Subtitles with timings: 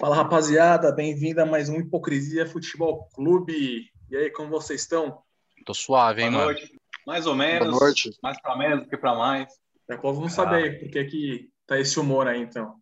[0.00, 3.92] Fala rapaziada, bem-vindo a mais um Hipocrisia Futebol Clube.
[4.08, 5.22] E aí, como vocês estão?
[5.66, 6.52] Tô suave, hein, Boa mano?
[6.54, 6.74] noite.
[7.06, 7.68] Mais ou menos.
[7.68, 8.10] Boa noite.
[8.22, 9.52] Mais pra menos do que pra mais.
[9.86, 12.76] Daqui a pouco vamos saber aí por que que tá esse humor aí, então.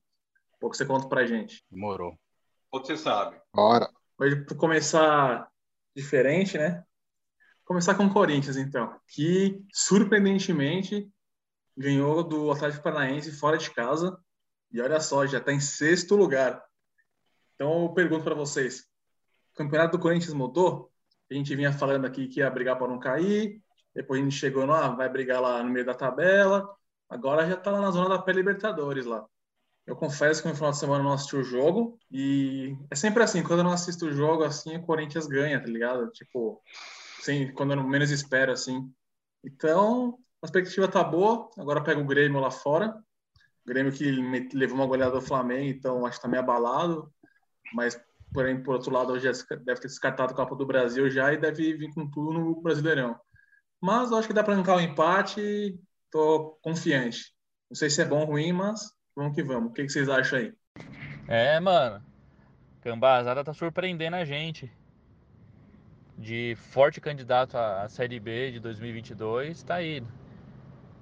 [0.55, 1.65] Um pouco você conta pra gente.
[1.69, 2.17] Demorou.
[2.71, 3.37] Ou você sabe.
[3.53, 3.91] Bora.
[4.17, 5.48] Hoje, para começar
[5.97, 6.85] diferente, né?
[7.65, 8.97] Começar com o Corinthians, então.
[9.09, 11.11] Que, surpreendentemente,
[11.77, 14.17] ganhou do Atlético Paranaense fora de casa.
[14.71, 16.67] E olha só, já tá em sexto lugar.
[17.59, 18.83] Então, eu pergunto para vocês.
[19.53, 20.92] O campeonato do Corinthians mudou?
[21.28, 23.61] A gente vinha falando aqui que ia brigar para não cair.
[23.92, 26.73] Depois a gente chegou no, ah, vai brigar lá no meio da tabela.
[27.09, 29.27] Agora já tá lá na zona da pré-libertadores lá.
[29.84, 33.23] Eu confesso que no final de semana eu não assisti o jogo e é sempre
[33.25, 36.09] assim, quando eu não assisto o jogo assim, o Corinthians ganha, tá ligado?
[36.12, 36.62] Tipo,
[37.19, 38.92] assim, quando eu menos espero assim.
[39.42, 42.95] Então, a perspectiva tá boa, agora pega o Grêmio lá fora.
[43.64, 44.11] O Grêmio que
[44.55, 47.12] levou uma goleada do Flamengo, então acho que tá meio abalado,
[47.72, 48.00] mas
[48.33, 51.38] porém por outro lado, já desca- deve ter descartado a Copa do Brasil já e
[51.38, 53.19] deve vir com tudo no Brasileirão.
[53.80, 55.80] Mas acho que dá para arrancar o empate e
[56.11, 57.33] tô confiante.
[57.70, 58.80] Não sei se é bom ou ruim, mas
[59.14, 59.70] vamos que vamos.
[59.70, 60.52] O que que vocês acham aí?
[61.28, 62.02] É, mano.
[62.83, 64.72] Cambazada tá surpreendendo a gente.
[66.16, 70.02] De forte candidato à à Série B de 2022, tá aí.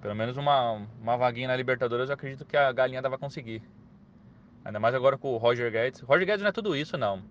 [0.00, 3.62] Pelo menos uma, uma vaguinha na Libertadores, eu acredito que a galinhada vai conseguir.
[4.66, 6.00] Ainda mais agora com o Roger Guedes.
[6.00, 7.22] Roger Guedes não é tudo isso, não.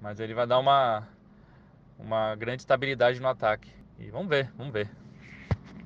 [0.00, 1.08] Mas ele vai dar uma,
[1.98, 3.68] uma grande estabilidade no ataque.
[3.98, 4.88] E vamos ver, vamos ver.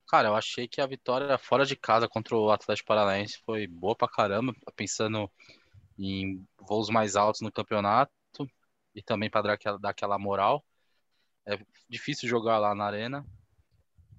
[0.06, 3.96] Cara, eu achei que a vitória fora de casa contra o Atlético Paranaense foi boa
[3.96, 5.26] pra caramba, pensando
[5.98, 8.12] em voos mais altos no campeonato
[8.94, 10.62] e também para dar aquela, dar aquela moral.
[11.46, 11.58] É
[11.88, 13.24] difícil jogar lá na arena.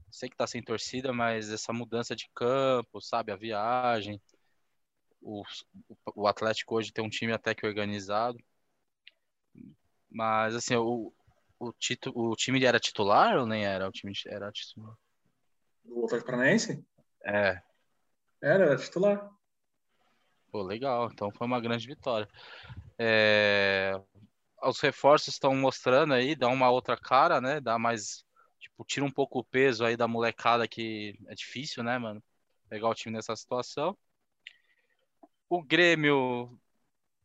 [0.10, 4.20] Sei que tá sem torcida, mas essa mudança de campo, sabe, a viagem.
[5.28, 5.44] O,
[6.16, 8.38] o Atlético hoje tem um time até que organizado.
[10.08, 11.12] Mas assim, o,
[11.60, 13.88] o, tito, o time era titular ou nem era?
[13.88, 14.96] O time era titular.
[15.84, 16.86] Do Atlético Paranaense?
[17.26, 17.60] É,
[18.40, 19.32] Era, era titular.
[20.52, 21.10] Pô, legal.
[21.12, 22.30] Então foi uma grande vitória.
[23.00, 24.00] É,
[24.64, 27.60] Os reforços estão mostrando aí, dá uma outra cara, né?
[27.60, 28.24] Dá mais.
[28.60, 32.24] Tipo, tira um pouco o peso aí da molecada que é difícil, né, mano?
[32.70, 33.98] Pegar o time nessa situação.
[35.50, 36.60] O Grêmio,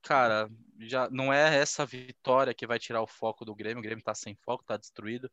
[0.03, 0.50] cara,
[0.81, 3.81] já não é essa vitória que vai tirar o foco do Grêmio.
[3.81, 5.31] O Grêmio tá sem foco, tá destruído.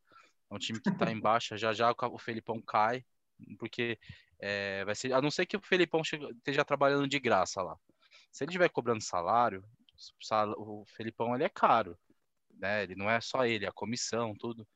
[0.52, 1.58] É um time que tá em baixa.
[1.58, 3.06] Já já o Felipão cai,
[3.60, 4.00] porque
[4.40, 5.14] é, vai ser.
[5.14, 7.78] A não ser que o Felipão chega- esteja trabalhando de graça lá.
[8.32, 9.64] Se ele estiver cobrando salário,
[10.22, 11.98] sal- o Felipão ele é caro,
[12.60, 12.84] né?
[12.84, 14.68] Ele não é só ele, a comissão, tudo.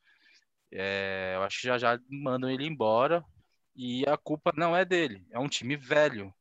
[0.71, 3.23] É, eu acho que já já mandam ele embora
[3.75, 6.33] e a culpa não é dele, é um time velho.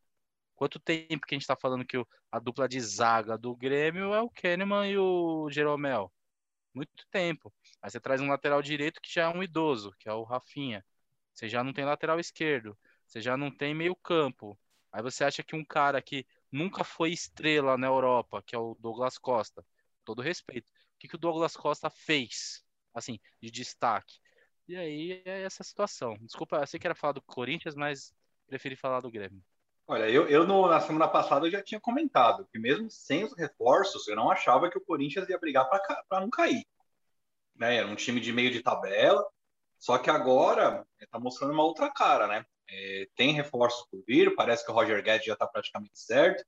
[0.60, 4.14] Quanto tempo que a gente tá falando que o- a dupla de zaga do Grêmio
[4.14, 6.12] é o Kahneman e o Jeromel?
[6.74, 7.52] Muito tempo.
[7.82, 10.84] Aí você traz um lateral direito que já é um idoso, que é o Rafinha.
[11.34, 14.58] Você já não tem lateral esquerdo, você já não tem meio campo.
[14.92, 18.76] Aí você acha que um cara que nunca foi estrela na Europa, que é o
[18.80, 19.64] Douglas Costa,
[20.04, 20.68] todo respeito.
[20.70, 24.18] O que, que o Douglas Costa fez, assim, de destaque?
[24.68, 26.16] E aí é essa situação.
[26.20, 28.14] Desculpa, eu sei que era falar do Corinthians, mas
[28.48, 29.42] preferi falar do Grêmio.
[29.90, 33.36] Olha, eu, eu no- na semana passada eu já tinha comentado que mesmo sem os
[33.36, 36.64] reforços, eu não achava que o Corinthians ia brigar para não cair.
[37.56, 37.78] Né?
[37.78, 39.26] Era um time de meio de tabela,
[39.80, 42.46] só que agora está mostrando uma outra cara, né?
[42.70, 46.44] É, tem reforços por vir, parece que o Roger Guedes já está praticamente certo,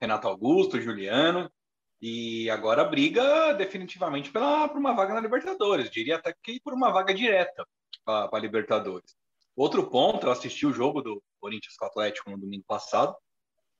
[0.00, 1.52] Renato Augusto, Juliano,
[2.00, 6.90] e agora briga definitivamente pela, por uma vaga na Libertadores, diria até que por uma
[6.90, 7.66] vaga direta
[8.06, 9.14] para a Libertadores.
[9.54, 13.16] Outro ponto, eu assisti o jogo do Corinthians com o Atlético no domingo passado,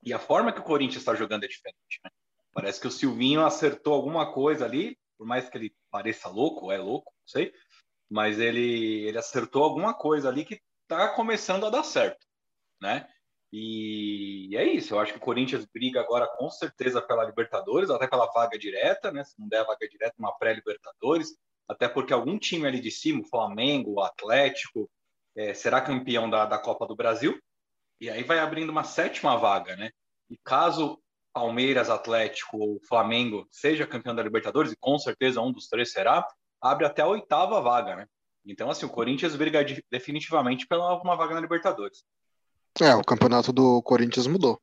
[0.03, 2.01] e a forma que o Corinthians está jogando é diferente.
[2.05, 2.11] Né?
[2.53, 6.73] Parece que o Silvinho acertou alguma coisa ali, por mais que ele pareça louco, ou
[6.73, 7.53] é louco, não sei,
[8.09, 12.27] mas ele, ele acertou alguma coisa ali que está começando a dar certo,
[12.81, 13.07] né?
[13.53, 18.07] E é isso, eu acho que o Corinthians briga agora com certeza pela Libertadores, até
[18.07, 19.25] pela vaga direta, né?
[19.25, 21.37] Se não der a vaga direta, uma pré-Libertadores,
[21.69, 24.91] até porque algum time ali de cima, o Flamengo, o Atlético,
[25.37, 27.41] é, será campeão da, da Copa do Brasil,
[28.01, 29.91] E aí vai abrindo uma sétima vaga, né?
[30.31, 31.01] E caso
[31.33, 36.27] Palmeiras, Atlético ou Flamengo seja campeão da Libertadores, e com certeza um dos três será,
[36.61, 38.07] abre até a oitava vaga, né?
[38.45, 42.03] Então, assim, o Corinthians briga de- definitivamente pela uma vaga na Libertadores.
[42.81, 44.61] É, o campeonato do Corinthians mudou.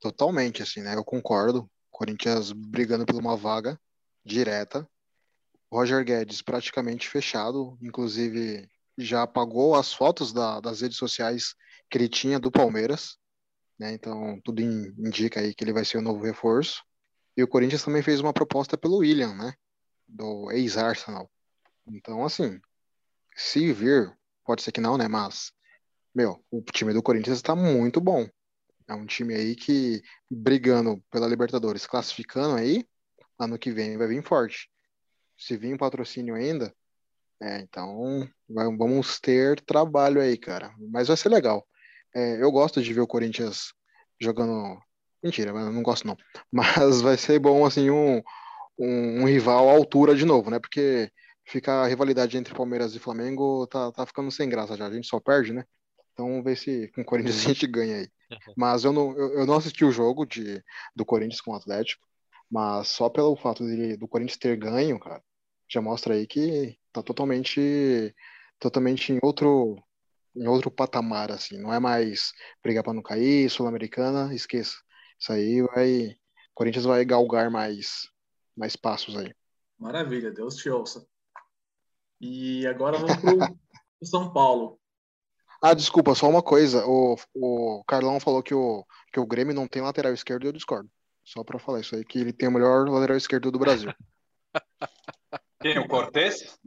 [0.00, 0.94] Totalmente, assim, né?
[0.94, 1.68] Eu concordo.
[1.90, 3.78] Corinthians brigando por uma vaga
[4.24, 4.88] direta.
[5.70, 11.54] Roger Guedes praticamente fechado, inclusive já apagou as fotos da- das redes sociais
[11.92, 13.18] que ele tinha do Palmeiras,
[13.78, 13.92] né?
[13.92, 16.82] Então tudo in- indica aí que ele vai ser o novo reforço.
[17.36, 19.52] E o Corinthians também fez uma proposta pelo William, né?
[20.08, 21.30] Do ex-Arsenal.
[21.86, 22.58] Então, assim,
[23.36, 24.10] se vir,
[24.44, 25.08] pode ser que não, né?
[25.08, 25.52] Mas,
[26.14, 28.26] meu, o time do Corinthians está muito bom.
[28.88, 32.86] É um time aí que brigando pela Libertadores, classificando aí,
[33.38, 34.70] ano que vem vai vir forte.
[35.38, 36.74] Se vir um patrocínio ainda,
[37.40, 40.74] é, então vai- vamos ter trabalho aí, cara.
[40.90, 41.66] Mas vai ser legal.
[42.14, 43.72] É, eu gosto de ver o Corinthians
[44.20, 44.78] jogando.
[45.22, 46.16] Mentira, eu não gosto não.
[46.52, 48.22] Mas vai ser bom, assim, um,
[48.78, 50.58] um, um rival à altura de novo, né?
[50.58, 51.10] Porque
[51.44, 54.86] fica a rivalidade entre Palmeiras e Flamengo, tá, tá ficando sem graça já.
[54.86, 55.64] A gente só perde, né?
[56.12, 58.08] Então vamos ver se com o Corinthians a gente ganha aí.
[58.56, 60.62] Mas eu não, eu, eu não assisti o jogo de,
[60.94, 62.06] do Corinthians com o Atlético,
[62.50, 65.22] mas só pelo fato de, do Corinthians ter ganho, cara,
[65.68, 68.14] já mostra aí que tá totalmente,
[68.58, 69.82] totalmente em outro,
[70.34, 71.58] em outro patamar, assim.
[71.58, 72.32] Não é mais
[72.62, 74.76] brigar para não cair, Sul-Americana, esqueça.
[75.18, 78.08] Isso aí vai, o Corinthians vai galgar mais,
[78.56, 79.32] mais passos aí.
[79.78, 81.06] Maravilha, Deus te ouça.
[82.20, 83.58] E agora vamos pro,
[84.06, 84.78] São Paulo.
[85.62, 86.84] Ah, desculpa, só uma coisa.
[86.86, 90.52] O, o Carlão falou que o, que o Grêmio não tem lateral esquerdo e eu
[90.52, 90.90] discordo.
[91.24, 93.92] Só pra falar isso aí, que ele tem o melhor lateral esquerdo do Brasil.
[95.60, 95.78] Quem?
[95.78, 96.58] O Cortez?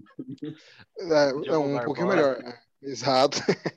[0.98, 2.38] É, é um pouquinho melhor.
[2.81, 3.39] Exato.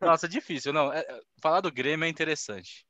[0.00, 0.72] Nossa, difícil.
[0.72, 2.86] Não, é- é- falar do Grêmio é interessante.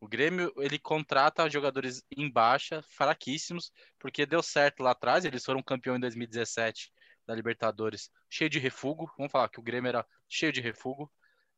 [0.00, 5.62] O Grêmio, ele contrata jogadores em baixa, fraquíssimos, porque deu certo lá atrás, eles foram
[5.62, 6.92] campeão em 2017
[7.26, 9.10] da Libertadores, cheio de refugo.
[9.16, 11.10] Vamos falar que o Grêmio era cheio de refugo.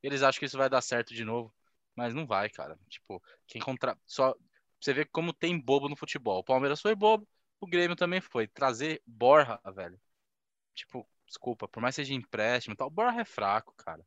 [0.02, 1.52] Eles acham que isso vai dar certo de novo,
[1.96, 2.78] mas não vai, cara.
[2.88, 4.34] Tipo, quem contra só
[4.80, 6.40] você vê como tem bobo no futebol.
[6.40, 7.26] O Palmeiras foi bobo,
[7.60, 8.46] o Grêmio também foi.
[8.46, 10.00] Trazer Borja, velho.
[10.74, 14.04] Tipo, desculpa, por mais que seja empréstimo e tal, o Borja é fraco, cara.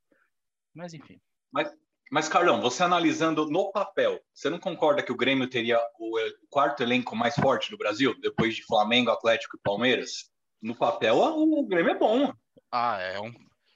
[0.73, 1.19] Mas enfim.
[2.11, 6.33] Mas, Carlão, você analisando no papel, você não concorda que o Grêmio teria o el-
[6.49, 10.31] quarto elenco mais forte do Brasil, depois de Flamengo, Atlético e Palmeiras?
[10.59, 12.33] No papel, o Grêmio é bom.
[12.71, 13.31] Ah, é um.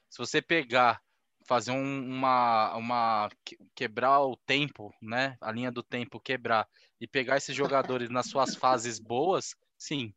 [0.09, 0.99] Se você pegar,
[1.45, 5.37] fazer um- uma, uma que- quebrar o tempo, né?
[5.39, 6.67] A linha do tempo quebrar
[6.99, 10.13] e pegar esses jogadores nas suas fases boas, sim.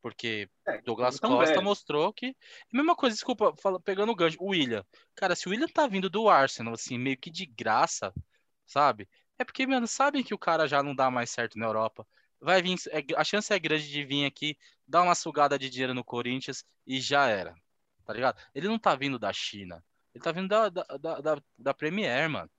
[0.00, 1.62] Porque É, Douglas Costa velho.
[1.62, 2.36] mostrou que.
[2.72, 4.84] Mesma coisa, desculpa, fala- pegando o gancho, o William.
[5.14, 8.12] Cara, se o William tá vindo do Arsenal, assim, meio que de graça,
[8.66, 9.08] sabe?
[9.38, 12.06] É porque, mano, sabem que o cara já não dá mais certo na Europa.
[12.40, 14.56] Vai vir, é- a chance é grande de vir aqui,
[14.86, 17.54] dar uma sugada de dinheiro no Corinthians e já era.
[18.04, 18.40] Tá ligado?
[18.54, 19.84] Ele não tá vindo da China.
[20.14, 22.50] Ele tá vindo da, da, da, da, da Premier, mano.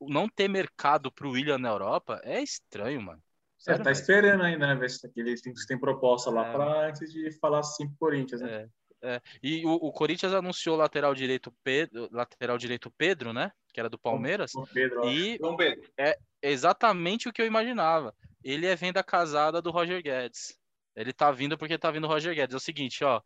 [0.00, 3.22] Não ter mercado pro William na Europa é estranho, mano.
[3.66, 4.02] É, Sério tá mesmo.
[4.02, 4.74] esperando ainda, né?
[4.74, 6.52] Ver se ele tem, se tem proposta lá É.
[6.52, 8.68] pra antes de falar assim pro Corinthians, né?
[9.02, 9.20] É, é.
[9.42, 13.50] E o, o Corinthians anunciou lateral direito Pedro, lateral direito Pedro, né?
[13.72, 14.54] Que era do Palmeiras.
[14.54, 15.08] O Pedro.
[15.10, 15.92] E Pedro.
[15.98, 18.14] é exatamente o que eu imaginava.
[18.42, 20.58] Ele é venda casada do Roger Guedes.
[20.94, 22.54] Ele tá vindo porque tá vindo o Roger Guedes.
[22.54, 23.20] É o seguinte, ó.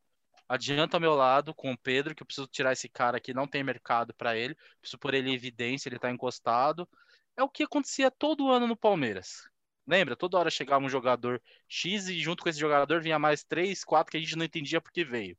[0.49, 3.62] Adianta meu lado com o Pedro, que eu preciso tirar esse cara aqui, não tem
[3.62, 4.57] mercado pra ele.
[4.80, 6.88] Preciso pôr ele em evidência, ele tá encostado.
[7.37, 9.47] É o que acontecia todo ano no Palmeiras.
[9.88, 10.14] Lembra?
[10.14, 14.11] Toda hora chegava um jogador X e junto com esse jogador vinha mais três, quatro
[14.11, 15.35] que a gente não entendia por que veio.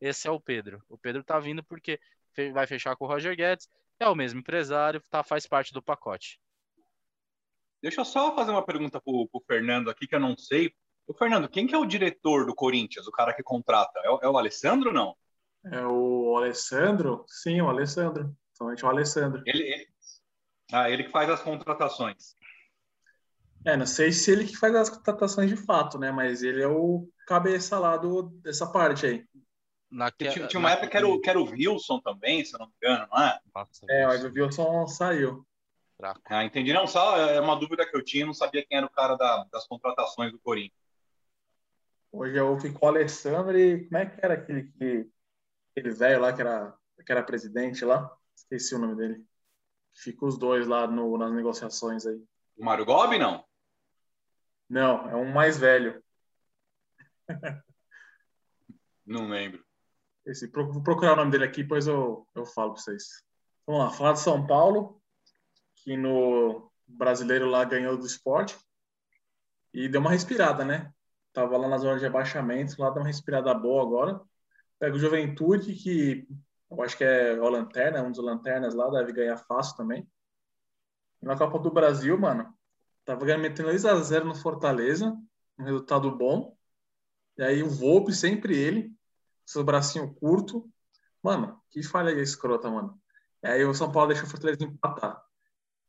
[0.00, 0.82] Esse é o Pedro.
[0.88, 2.00] O Pedro tá vindo porque
[2.52, 3.68] vai fechar com o Roger Guedes.
[4.00, 6.40] É o mesmo empresário, tá, faz parte do pacote.
[7.80, 10.74] Deixa eu só fazer uma pergunta pro, pro Fernando aqui, que eu não sei.
[11.06, 14.00] Ô, Fernando, quem que é o diretor do Corinthians, o cara que contrata?
[14.04, 15.16] É, o- é o Alessandro ou não?
[15.64, 17.24] É o Alessandro?
[17.28, 18.36] Sim, o Alessandro.
[18.52, 19.42] Somente o Alessandro.
[19.46, 19.88] Ele, ele-
[20.72, 22.34] Ah, ele que faz as contratações.
[23.64, 26.10] É, não sei se ele que faz as contratações de fato, né?
[26.10, 29.26] Mas ele é o cabeça lá do, dessa parte aí.
[29.90, 32.58] Naque- Tinha, tinha uma época que era, o, que era o Wilson também, se eu
[32.58, 33.38] não me engano, não é?
[33.54, 35.46] Nossa, É, mas o Wilson saiu.
[36.24, 36.72] Ah, entendi.
[36.72, 39.44] Não, só é uma dúvida que eu tinha, não sabia quem era o cara da-
[39.52, 40.80] das contratações do Corinthians.
[42.10, 45.08] Hoje eu fico com o Alessandro e como é que era aquele que
[45.70, 46.74] aquele velho lá que era,
[47.06, 48.10] que era presidente lá?
[48.34, 49.24] Esqueci o nome dele.
[49.94, 52.20] Fica os dois lá no, nas negociações aí.
[52.56, 53.44] O Mário Gobi, não?
[54.68, 56.02] Não, é um mais velho.
[59.04, 59.64] Não lembro.
[60.24, 63.04] Esse, vou procurar o nome dele aqui, depois eu, eu falo para vocês.
[63.66, 65.00] Vamos lá, falar de São Paulo.
[65.76, 68.56] que no brasileiro lá ganhou do esporte
[69.72, 70.92] e deu uma respirada, né?
[71.32, 74.20] Tava lá na zona de abaixamento, lá deu uma respirada boa agora.
[74.78, 76.26] Pega o Juventude, que
[76.70, 80.06] eu acho que é o Lanterna, um dos Lanternas lá, deve ganhar fácil também.
[81.20, 82.52] Na Copa do Brasil, mano,
[83.04, 85.16] tava ganhando metendo 2x0 no Fortaleza,
[85.58, 86.56] um resultado bom.
[87.36, 88.92] E aí o Volpe, sempre ele,
[89.44, 90.70] seu bracinho curto.
[91.22, 93.00] Mano, que falha escrota, mano.
[93.42, 95.22] E aí o São Paulo deixou o Fortaleza empatar.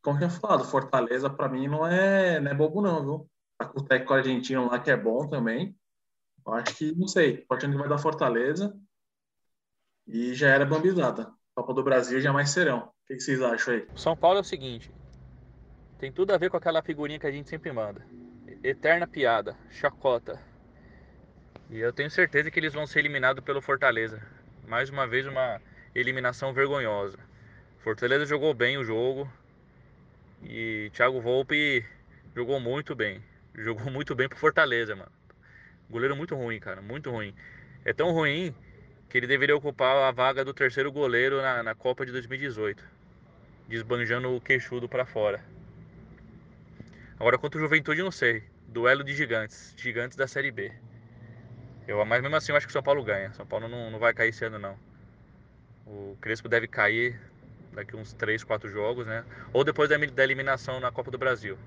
[0.02, 3.32] Como que eu falado, Fortaleza pra mim não é, não é bobo não, viu?
[3.58, 5.78] Tá com o técnico argentino lá que é bom também.
[6.46, 8.78] Eu acho que, não sei, o time vai dar Fortaleza
[10.06, 11.32] e já era bambizada.
[11.56, 12.80] Copa do Brasil já é serão.
[12.80, 13.88] O que, que vocês acham aí?
[13.96, 14.92] São Paulo é o seguinte,
[16.04, 18.06] tem tudo a ver com aquela figurinha que a gente sempre manda.
[18.62, 20.38] Eterna piada, chacota.
[21.70, 24.22] E eu tenho certeza que eles vão ser eliminados pelo Fortaleza.
[24.68, 25.62] Mais uma vez uma
[25.96, 27.18] eliminação vergonhosa.
[27.80, 29.32] Fortaleza jogou bem o jogo.
[30.44, 31.86] E Thiago Volpe
[32.36, 33.24] jogou muito bem.
[33.56, 35.12] Jogou muito bem pro Fortaleza, mano.
[35.90, 36.82] Goleiro muito ruim, cara.
[36.82, 37.34] Muito ruim.
[37.86, 38.54] É tão ruim
[39.08, 42.84] que ele deveria ocupar a vaga do terceiro goleiro na, na Copa de 2018.
[43.70, 45.42] Desbanjando o queixudo para fora.
[47.24, 48.44] Agora contra o Juventude não sei.
[48.68, 49.74] Duelo de gigantes.
[49.78, 50.74] Gigantes da Série B.
[51.88, 53.32] Eu, mas mesmo assim eu acho que o São Paulo ganha.
[53.32, 54.78] São Paulo não, não vai cair esse ano não.
[55.88, 57.18] O Crespo deve cair
[57.72, 59.24] daqui uns 3, 4 jogos, né?
[59.54, 61.58] Ou depois da, da eliminação na Copa do Brasil.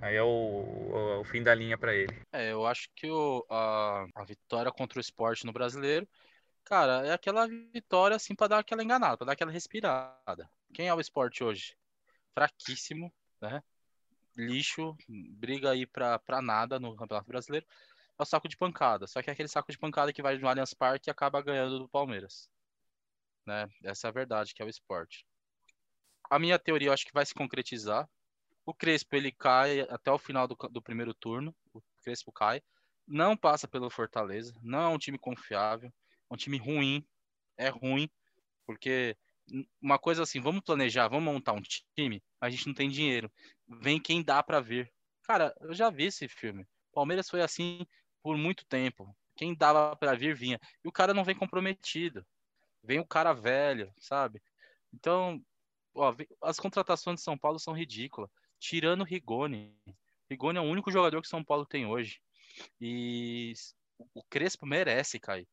[0.00, 2.16] Aí é o, o, o fim da linha para ele.
[2.32, 6.08] É, eu acho que o, a, a vitória contra o esporte no brasileiro,
[6.64, 10.48] cara, é aquela vitória assim para dar aquela enganada, para dar aquela respirada.
[10.72, 11.76] Quem é o esporte hoje?
[12.32, 13.12] Fraquíssimo,
[13.42, 13.62] né?
[14.36, 17.66] Lixo, briga aí pra, pra nada no Campeonato Brasileiro.
[18.18, 19.06] É o saco de pancada.
[19.06, 21.78] Só que é aquele saco de pancada que vai no Allianz Parque e acaba ganhando
[21.78, 22.48] do Palmeiras.
[23.46, 23.68] Né?
[23.84, 25.26] Essa é a verdade, que é o esporte.
[26.28, 28.08] A minha teoria eu acho que vai se concretizar.
[28.64, 31.54] O Crespo ele cai até o final do, do primeiro turno.
[31.72, 32.60] O Crespo cai.
[33.06, 34.52] Não passa pelo Fortaleza.
[34.62, 35.92] Não é um time confiável.
[36.30, 37.06] É um time ruim.
[37.56, 38.10] É ruim.
[38.66, 39.16] Porque
[39.80, 41.62] uma coisa assim, vamos planejar, vamos montar um
[41.94, 43.30] time, a gente não tem dinheiro.
[43.66, 44.92] Vem quem dá para ver.
[45.22, 46.66] Cara, eu já vi esse filme.
[46.92, 47.86] Palmeiras foi assim
[48.22, 49.14] por muito tempo.
[49.36, 50.60] Quem dava para vir vinha.
[50.84, 52.26] E o cara não vem comprometido.
[52.82, 54.42] Vem o cara velho, sabe?
[54.92, 55.44] Então,
[55.94, 59.76] ó, as contratações de São Paulo são ridículas tirando Rigoni.
[60.30, 62.20] Rigoni é o único jogador que São Paulo tem hoje.
[62.80, 63.52] E
[64.14, 65.46] o Crespo merece cair.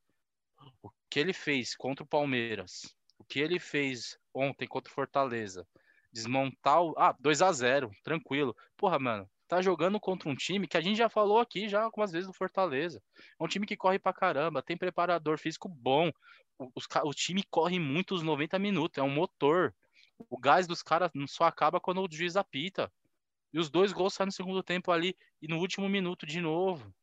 [0.82, 5.66] O que ele fez contra o Palmeiras, o que ele fez ontem contra o Fortaleza,
[6.12, 6.94] desmontar o.
[6.98, 8.56] Ah, 2 a 0 tranquilo.
[8.76, 12.12] Porra, mano, tá jogando contra um time que a gente já falou aqui já algumas
[12.12, 13.02] vezes do Fortaleza.
[13.40, 16.12] É um time que corre pra caramba, tem preparador físico bom.
[16.60, 19.74] O, os, o time corre muito os 90 minutos, é um motor.
[20.30, 22.92] O gás dos caras só acaba quando o juiz apita.
[23.54, 26.94] E os dois gols saem no segundo tempo ali e no último minuto de novo.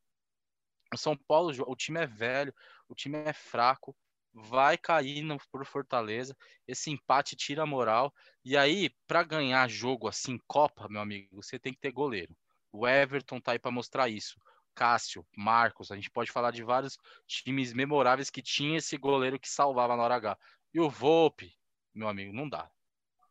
[0.93, 2.53] O São Paulo, o time é velho,
[2.87, 3.95] o time é fraco,
[4.33, 6.35] vai cair no, por Fortaleza.
[6.67, 8.13] Esse empate tira a moral.
[8.43, 12.35] E aí, para ganhar jogo assim, Copa, meu amigo, você tem que ter goleiro.
[12.71, 14.39] O Everton tá aí para mostrar isso.
[14.73, 16.97] Cássio, Marcos, a gente pode falar de vários
[17.27, 20.37] times memoráveis que tinha esse goleiro que salvava na hora H.
[20.73, 21.53] E o Volpe,
[21.93, 22.71] meu amigo, não dá.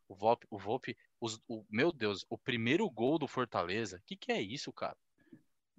[0.06, 4.16] O Volpe, o Volpe os, o, meu Deus, o primeiro gol do Fortaleza, o que,
[4.16, 4.96] que é isso, cara?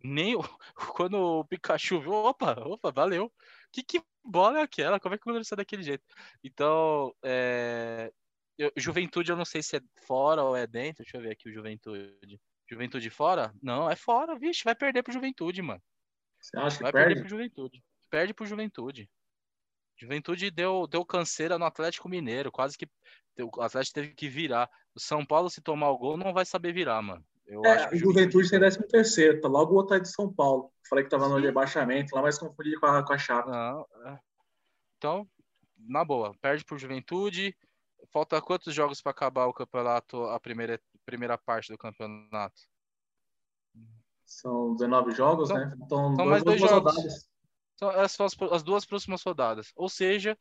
[0.03, 0.41] Nem o,
[0.95, 3.31] quando o Pikachu viu, opa, opa, valeu.
[3.71, 4.99] Que, que bola é aquela?
[4.99, 6.03] Como é que o goleiro sai daquele jeito?
[6.43, 8.11] Então, é,
[8.57, 11.03] eu, Juventude, eu não sei se é fora ou é dentro.
[11.03, 12.39] Deixa eu ver aqui o Juventude.
[12.69, 13.53] Juventude fora?
[13.61, 14.37] Não, é fora.
[14.37, 15.81] Vixe, vai perder pro Juventude, mano.
[16.39, 17.07] Você acha que vai perde?
[17.07, 17.83] perder pro Juventude.
[18.09, 19.09] Perde pro Juventude.
[19.97, 22.87] Juventude deu, deu canseira no Atlético Mineiro, quase que
[23.39, 24.69] o Atlético teve que virar.
[24.95, 27.23] O São Paulo, se tomar o gol, não vai saber virar, mano.
[27.51, 30.10] Eu É, acho que o Juventude tem 13 terceiro, tá logo o outro aí de
[30.10, 30.72] São Paulo.
[30.89, 31.41] Falei que tava no Sim.
[31.41, 33.51] rebaixamento, lá mas confundi com a, com a chave.
[33.51, 34.20] Não, é.
[34.98, 35.29] Então,
[35.77, 37.55] na boa, perde pro Juventude.
[38.12, 42.62] Falta quantos jogos para acabar o campeonato, a primeira, primeira parte do campeonato?
[44.25, 45.74] São 19 jogos, São- né?
[45.84, 46.93] Então, são mais dois duas jogos.
[46.93, 47.29] rodadas.
[47.77, 48.17] São as,
[48.51, 49.72] as duas próximas rodadas.
[49.75, 50.38] Ou seja,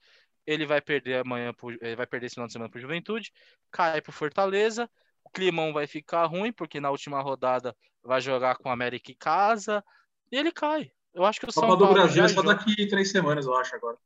[0.46, 3.32] ele vai perder amanhã, pro- ele vai perder esse final de semana pro Juventude,
[3.70, 4.90] cai pro Fortaleza,
[5.30, 9.16] o climão vai ficar ruim, porque na última rodada vai jogar com o América em
[9.16, 9.82] casa,
[10.30, 10.90] e ele cai.
[11.14, 13.10] Eu acho que o São Copa do Paulo Brasil já é só joga- daqui três
[13.10, 13.96] semanas, eu acho, agora.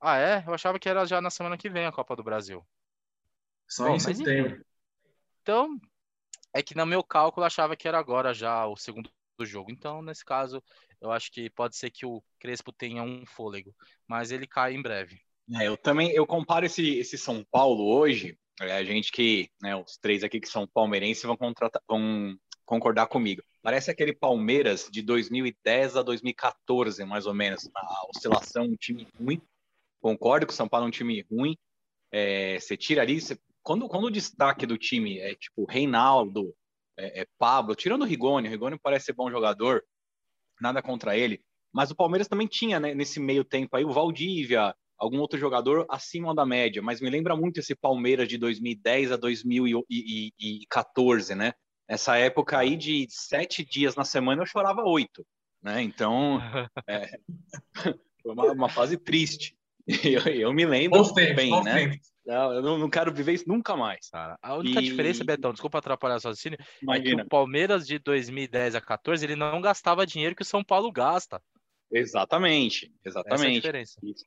[0.00, 0.44] Ah, é?
[0.46, 2.66] Eu achava que era já na semana que vem a Copa do Brasil.
[3.66, 4.64] Só Bom, em setembro.
[5.42, 5.78] Então,
[6.52, 9.70] é que no meu cálculo eu achava que era agora já o segundo do jogo.
[9.70, 10.62] Então, nesse caso,
[11.00, 13.74] eu acho que pode ser que o Crespo tenha um fôlego,
[14.06, 15.20] mas ele cai em breve.
[15.58, 19.74] É, eu também eu comparo esse, esse São Paulo hoje É, a gente que, né,
[19.76, 21.36] os três aqui que são palmeirenses vão,
[21.88, 23.42] vão concordar comigo.
[23.62, 27.68] Parece aquele Palmeiras de 2010 a 2014, mais ou menos.
[27.74, 29.40] A oscilação, um time ruim.
[30.00, 31.56] Concordo que o São Paulo é um time ruim.
[32.12, 33.20] É, você tira ali.
[33.20, 36.54] Você, quando, quando o destaque do time é tipo Reinaldo,
[36.96, 39.82] é, é Pablo, tirando o Rigoni, o Rigoni parece ser bom jogador,
[40.60, 41.42] nada contra ele.
[41.72, 45.86] Mas o Palmeiras também tinha, né, nesse meio tempo aí, o Valdívia, algum outro jogador
[45.88, 51.52] acima da média, mas me lembra muito esse Palmeiras de 2010 a 2014, né?
[51.86, 55.26] Essa época aí de sete dias na semana eu chorava oito,
[55.62, 55.82] né?
[55.82, 56.38] Então
[56.88, 57.18] é,
[58.22, 59.56] foi uma, uma, fase triste.
[59.86, 61.74] Eu, eu me lembro Bons bem, bons né?
[61.74, 62.14] tempos.
[62.24, 64.08] Eu não, não quero viver isso nunca mais.
[64.08, 67.22] Cara, a única E- diferença, Betão, desculpa atrapalhar seu raciocínio, é que Imagina.
[67.22, 71.38] o Palmeiras de 2010 a 14 ele não gastava dinheiro que o São Paulo gasta.
[71.92, 73.56] Exatamente, Essa é a exatamente.
[73.56, 74.00] diferença.
[74.02, 74.24] Isso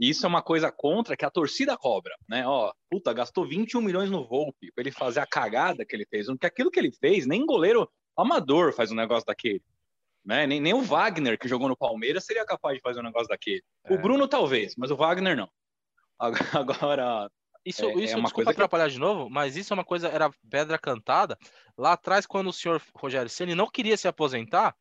[0.00, 2.46] é uma coisa contra que a torcida cobra, né?
[2.46, 6.26] Ó, puta, gastou 21 milhões no Volpe pra ele fazer a cagada que ele fez.
[6.26, 9.62] Porque aquilo que ele fez, nem goleiro amador faz um negócio daquele.
[10.24, 10.46] Né?
[10.46, 13.62] Nem, nem o Wagner, que jogou no Palmeiras, seria capaz de fazer um negócio daquele.
[13.84, 13.94] É.
[13.94, 15.48] O Bruno, talvez, mas o Wagner não.
[16.52, 17.30] Agora,
[17.64, 19.84] Isso, É- é isso uma desculpa coisa que- atrapalhar de novo, mas isso é uma
[19.84, 21.36] coisa, era pedra cantada.
[21.76, 24.74] Lá atrás, quando o senhor Rogério Ceni não queria se aposentar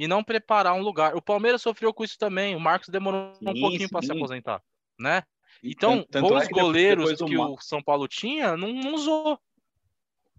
[0.00, 1.14] e não preparar um lugar.
[1.14, 2.56] O Palmeiras sofreu com isso também.
[2.56, 4.62] O Marcos demorou um Sim, pouquinho para se aposentar,
[4.98, 5.22] né?
[5.62, 9.38] Então, tanto- bons é que goleiros que o São Paulo tinha, não, não usou.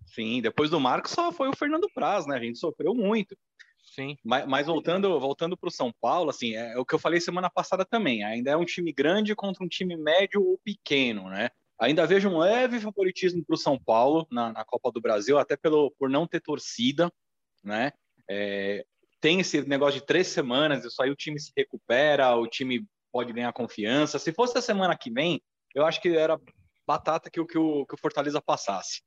[0.08, 2.38] Sim, depois do Marcos só foi o Fernando Praz, né?
[2.38, 3.38] A gente sofreu muito.
[3.84, 4.18] Sim.
[4.24, 7.50] Mas, mas voltando, voltando para o São Paulo, assim, é o que eu falei semana
[7.50, 8.24] passada também.
[8.24, 11.52] Ainda é um time grande contra um time médio ou pequeno, né?
[11.80, 15.56] Ainda vejo um leve favoritismo para o São Paulo na, na Copa do Brasil, até
[15.56, 17.14] pelo, por não ter torcida,
[17.64, 17.92] né?
[18.28, 18.84] É,
[19.22, 23.32] tem esse negócio de três semanas, isso aí o time se recupera, o time pode
[23.32, 24.18] ganhar confiança.
[24.20, 25.42] Se fosse a semana que vem,
[25.76, 26.40] eu acho que era
[26.88, 29.02] batata que, o- que, o, que o Fortaleza passasse.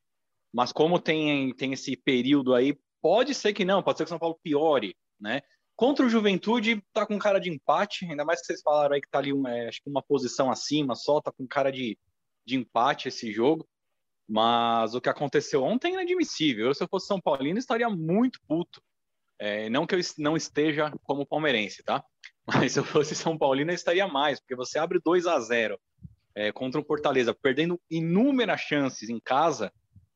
[0.52, 4.10] Mas como tem, tem esse período aí, pode ser que não, pode ser que o
[4.10, 5.42] São Paulo piore, né?
[5.76, 9.10] Contra o Juventude, tá com cara de empate, ainda mais que vocês falaram aí que
[9.10, 11.98] tá ali, um, é, acho que uma posição acima só, tá com cara de,
[12.46, 13.66] de empate esse jogo.
[14.28, 16.66] Mas o que aconteceu ontem é inadmissível.
[16.66, 18.80] Eu, se eu fosse São Paulino, estaria muito puto.
[19.38, 22.04] É, não que eu não esteja como palmeirense, tá?
[22.46, 25.78] Mas se eu fosse São Paulino, eu estaria mais, porque você abre 2 a 0
[26.34, 29.72] é, contra o Fortaleza, perdendo inúmeras chances em casa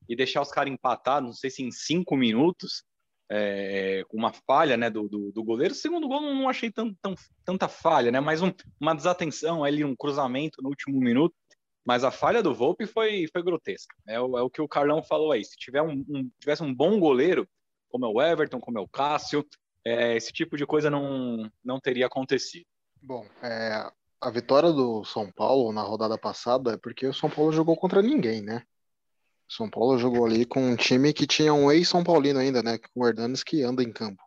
[0.09, 2.83] e deixar os caras empatar, não sei se em cinco minutos,
[3.31, 5.75] é, uma falha né, do, do, do goleiro.
[5.75, 8.21] O segundo gol não, não achei tão, tão- tanta falha, né?
[8.21, 11.35] Mas um- uma desatenção ali, um cruzamento no último minuto.
[11.85, 13.95] Mas a falha do Volpe foi, foi grotesca.
[14.07, 15.45] É o, é o que o Carlão falou aí.
[15.45, 17.47] Se tiver um, um- tivesse um bom goleiro,
[17.89, 19.45] como é o Everton, como é o Cássio,
[19.85, 22.67] é, esse tipo de coisa não, não teria acontecido.
[23.01, 27.53] Bom, é, a vitória do São Paulo na rodada passada é porque o São Paulo
[27.53, 28.63] jogou contra ninguém, né?
[29.49, 32.79] O São Paulo jogou ali com um time que tinha um ex-São Paulino ainda, né?
[32.79, 34.23] Com o Hernanes que anda em campo.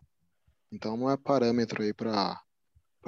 [0.71, 2.41] Então não é parâmetro aí para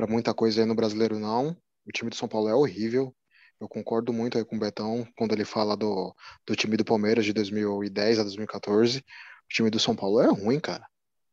[0.08, 1.58] muita coisa aí no brasileiro, não.
[1.86, 3.16] O time do São Paulo é horrível.
[3.60, 6.14] Eu concordo muito aí com o Betão quando ele fala do,
[6.46, 9.04] do time do Palmeiras de 2010 a 2014.
[9.46, 10.88] O time do São Paulo é ruim, cara.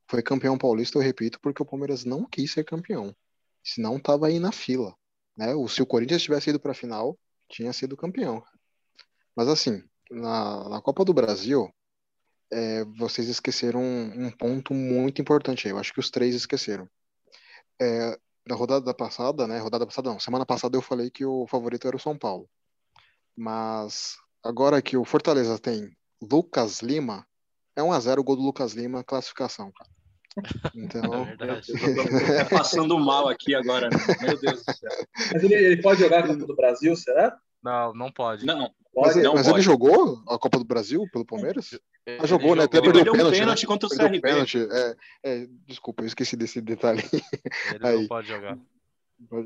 [0.09, 3.15] Foi campeão paulista, eu repito, porque o Palmeiras não quis ser campeão.
[3.63, 4.95] Senão tava aí na fila.
[5.37, 5.55] Né?
[5.55, 7.19] O, se o Corinthians tivesse ido para a final,
[7.49, 8.43] tinha sido campeão.
[9.37, 11.73] Mas assim, na, na Copa do Brasil,
[12.51, 15.73] é, vocês esqueceram um, um ponto muito importante aí.
[15.73, 16.89] Eu acho que os três esqueceram.
[17.81, 19.59] É, na rodada passada, né?
[19.59, 22.49] Rodada passada não, semana passada eu falei que o favorito era o São Paulo.
[23.37, 27.27] Mas agora que o Fortaleza tem Lucas Lima,
[27.77, 29.91] é 1 a 0 o gol do Lucas Lima, classificação, cara.
[30.75, 31.37] Então, É
[32.45, 33.97] tô passando mal aqui agora, né?
[34.21, 34.91] meu Deus do céu.
[35.33, 37.37] Mas ele, ele pode jogar a Copa do Brasil, será?
[37.63, 38.47] Não, não pode.
[38.47, 39.23] Não, mas, Pode.
[39.23, 39.65] não mas ele pode.
[39.65, 41.73] jogou a Copa do Brasil pelo Palmeiras?
[42.07, 42.65] Ele Ah, jogou, né?
[42.65, 43.67] Até ele perdeu um pênalti, pênalti né?
[43.69, 44.21] contra o Perdeu CRB.
[44.21, 44.59] pênalti.
[44.71, 47.03] É, é, desculpa, eu esqueci desse detalhe.
[47.75, 47.97] Ele Aí.
[48.01, 48.59] não pode jogar.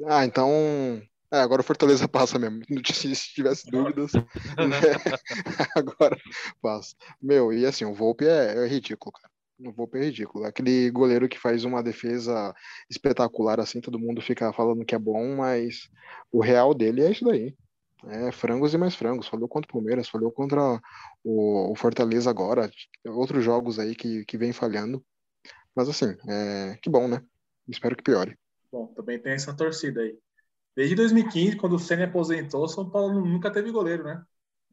[0.06, 1.02] Ah, então.
[1.32, 2.62] É, agora o Fortaleza passa mesmo.
[2.92, 4.22] Se tivesse dúvidas, né?
[5.76, 6.16] agora
[6.62, 6.94] passa.
[7.20, 9.32] Meu, e assim, o Volpe é, é ridículo, cara.
[9.58, 10.44] O Volpe é ridículo.
[10.44, 12.54] Aquele goleiro que faz uma defesa
[12.90, 15.88] espetacular, assim, todo mundo fica falando que é bom, mas
[16.32, 17.54] o real dele é isso daí.
[18.06, 19.28] É frangos e mais frangos.
[19.28, 20.80] Falou contra o Palmeiras, falou contra
[21.22, 22.70] o, o Fortaleza agora.
[23.06, 25.04] Outros jogos aí que, que vem falhando.
[25.74, 27.22] Mas assim, é, que bom, né?
[27.68, 28.36] Espero que piore.
[28.70, 30.18] Bom, também tem essa torcida aí.
[30.76, 34.24] Desde 2015, quando o Senna aposentou, o São Paulo nunca teve goleiro, né?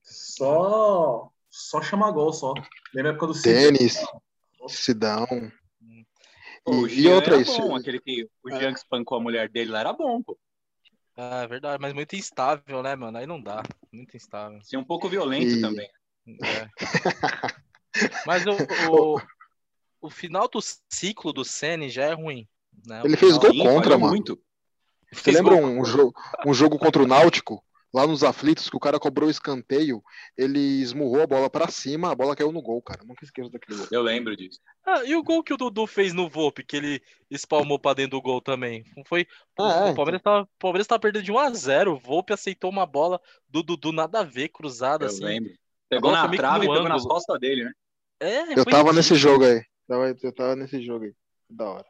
[0.01, 2.53] Só, só chama gol, só.
[2.93, 3.41] Lembra a época do?
[3.41, 3.97] Tênis,
[4.67, 5.25] Sidão.
[6.65, 7.61] O E, e outra era isso.
[7.61, 10.37] bom, aquele que o Jean que espancou a mulher dele lá era bom, pô.
[11.15, 13.17] É verdade, mas muito instável, né, mano?
[13.17, 13.61] Aí não dá.
[13.91, 14.59] Muito instável.
[14.63, 15.89] Ser um pouco violento E- também.
[16.27, 16.67] É.
[18.25, 19.21] Mas o, o,
[20.01, 20.59] o final do
[20.89, 22.47] ciclo do Senna já é ruim.
[22.85, 23.03] Né?
[23.03, 24.11] O Ele fez gol Sim, contra, falhou mano.
[24.13, 24.41] muito.
[25.11, 26.13] Você lembra um, jogo,
[26.45, 30.01] um jogo contra o Náutico, lá nos aflitos, que o cara cobrou o escanteio,
[30.37, 33.03] ele esmurrou a bola pra cima, a bola caiu no gol, cara.
[33.03, 33.87] Nunca esqueço daquele gol.
[33.91, 34.59] Eu lembro disso.
[34.85, 38.11] Ah, e o gol que o Dudu fez no Volpe, que ele espalmou pra dentro
[38.11, 38.85] do gol também?
[39.05, 39.27] Foi.
[39.59, 42.31] Ah, é, o Palmeiras tava, o Palmeiras tava perdendo de 1 a 0 O Volpe
[42.33, 43.19] aceitou uma bola
[43.49, 45.25] do Dudu nada a ver, cruzada Eu assim.
[45.25, 45.51] lembro.
[45.89, 47.71] Pegou na trave e pegou nas costas dele, né?
[48.21, 49.33] É, Eu tava nesse ridículo.
[49.33, 49.61] jogo aí.
[49.87, 51.13] Tava- Eu tava nesse jogo aí.
[51.49, 51.85] Da hora.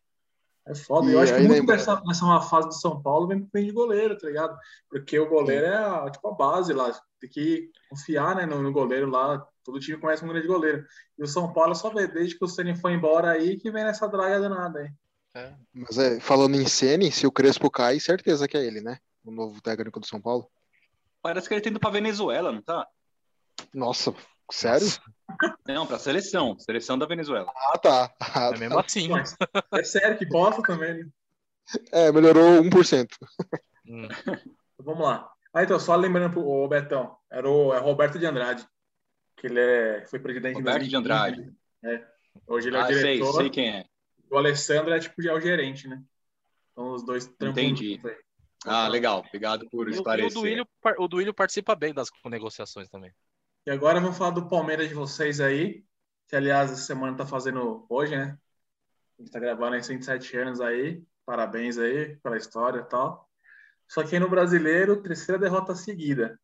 [0.67, 1.10] É foda.
[1.10, 3.65] E eu acho que muito lembra- dessa, dessa uma fase do São Paulo vem, vem
[3.65, 4.58] de goleiro, tá ligado?
[4.89, 6.91] Porque o goleiro é a, tipo, a base lá.
[7.19, 9.45] Tem que confiar né, no, no goleiro lá.
[9.63, 10.86] Todo time conhece um grande goleiro.
[11.17, 13.84] E o São Paulo só vê desde que o Ceni foi embora aí que vem
[13.84, 14.89] nessa draga danada aí.
[15.34, 15.54] É.
[15.74, 18.97] Mas é, falando em Ceni, se o Crespo cai, certeza que é ele, né?
[19.24, 20.47] O novo técnico do São Paulo.
[21.21, 22.88] Parece que ele tá indo pra Venezuela, não tá?
[23.74, 24.13] Nossa,
[24.52, 24.88] sério?
[25.67, 26.58] Não, pra seleção.
[26.60, 27.52] Seleção da Venezuela.
[27.56, 28.13] Ah, tá.
[28.20, 29.08] Ah, É mesmo assim.
[29.10, 29.36] Mas
[29.74, 31.10] é sério que bosta também, né?
[31.91, 33.08] É, melhorou 1%.
[33.88, 34.04] Hum.
[34.06, 34.38] Então,
[34.80, 35.30] Vamos lá.
[35.54, 38.65] Ah, então, só lembrando pro o Betão, era o é Roberto de Andrade,
[39.38, 40.98] que ele é, foi presidente Roberto de 2015.
[40.98, 41.54] Andrade.
[41.84, 42.08] É.
[42.48, 43.34] Hoje ele é Ah, sei, diretor.
[43.34, 43.86] sei quem é.
[44.30, 46.02] O Alessandro é tipo já o gerente, né?
[46.72, 47.96] Então os dois trampam Entendi.
[48.02, 48.12] juntos.
[48.65, 49.24] Ah, legal.
[49.28, 50.34] Obrigado por E o- e o esclarecer.
[50.34, 50.67] Duílio,
[51.00, 53.12] o Duílio participa bem das negociações também.
[53.63, 55.86] E agora vamos falar do Palmeiras de vocês aí,
[56.28, 58.36] que aliás essa semana tá fazendo hoje, né?
[59.19, 61.06] A gente tá gravando em 107 anos aí.
[61.24, 63.30] Parabéns aí pela história e tal.
[63.88, 66.39] Só que aí no brasileiro, terceira derrota seguida.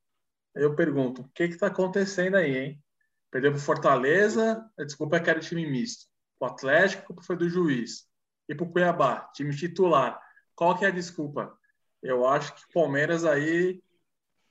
[0.55, 2.83] Aí eu pergunto, o que que tá acontecendo aí, hein?
[3.31, 6.05] Perdeu pro Fortaleza, desculpa é que era time misto.
[6.39, 8.07] O Atlético, foi do juiz.
[8.47, 10.21] E pro Cuiabá, time titular.
[10.53, 11.57] Qual que é a desculpa?
[11.99, 13.81] Eu acho que o Palmeiras aí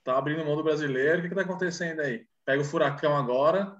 [0.03, 1.19] tá abrindo mão do brasileiro.
[1.19, 2.27] O que que tá acontecendo aí?
[2.47, 3.75] Pega o Furacão agora.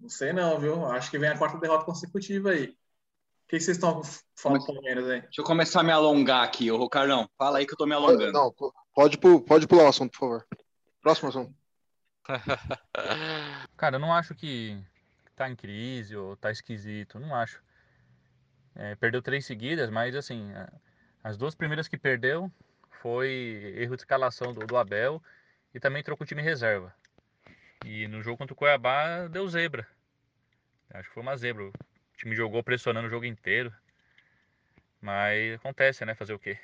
[0.00, 0.86] Não sei não, viu?
[0.86, 2.68] Acho que vem a quarta derrota consecutiva aí.
[2.68, 4.00] O que que vocês estão
[4.34, 5.20] falando do Palmeiras aí?
[5.20, 7.28] Deixa eu começar a me alongar aqui, ô Carlão.
[7.36, 8.32] Fala aí que eu tô me alongando.
[8.32, 8.54] Não,
[8.94, 10.46] pode, pode pular o assunto, por favor.
[11.02, 11.54] Próximo assunto.
[13.76, 14.82] Cara, eu não acho que
[15.36, 17.62] tá em crise ou tá esquisito, não acho.
[18.74, 20.52] É, perdeu três seguidas, mas assim,
[21.22, 22.50] as duas primeiras que perdeu
[23.02, 25.22] foi erro de escalação do, do Abel
[25.74, 26.94] e também trocou o time reserva.
[27.84, 29.86] E no jogo contra o Cuiabá deu zebra.
[30.92, 31.64] Acho que foi uma zebra.
[31.64, 31.72] O
[32.16, 33.72] time jogou pressionando o jogo inteiro.
[35.00, 36.14] Mas acontece, né?
[36.14, 36.58] Fazer o quê?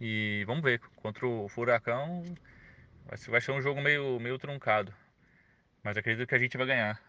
[0.00, 0.80] E vamos ver.
[0.96, 2.22] Contra o Furacão
[3.28, 4.94] vai ser, um jogo meio, meio truncado.
[5.82, 7.02] Mas acredito que a gente vai ganhar.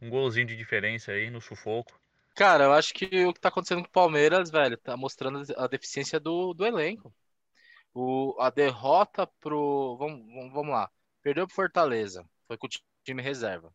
[0.00, 1.98] Um golzinho de diferença aí no sufoco.
[2.34, 5.66] Cara, eu acho que o que tá acontecendo com o Palmeiras, velho, tá mostrando a
[5.66, 7.14] deficiência do, do elenco.
[7.94, 9.96] O, a derrota pro.
[9.98, 10.90] Vamos, vamos lá.
[11.22, 12.24] Perdeu pro Fortaleza.
[12.46, 12.70] Foi com o
[13.04, 13.72] time reserva.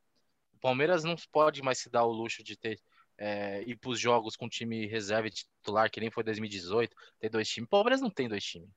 [0.53, 2.79] O Palmeiras não pode mais se dar o luxo de ter.
[3.17, 7.49] É, ir pros jogos com time reserva e titular, que nem foi 2018, ter dois
[7.49, 7.67] times.
[7.67, 8.69] O Palmeiras não tem dois times.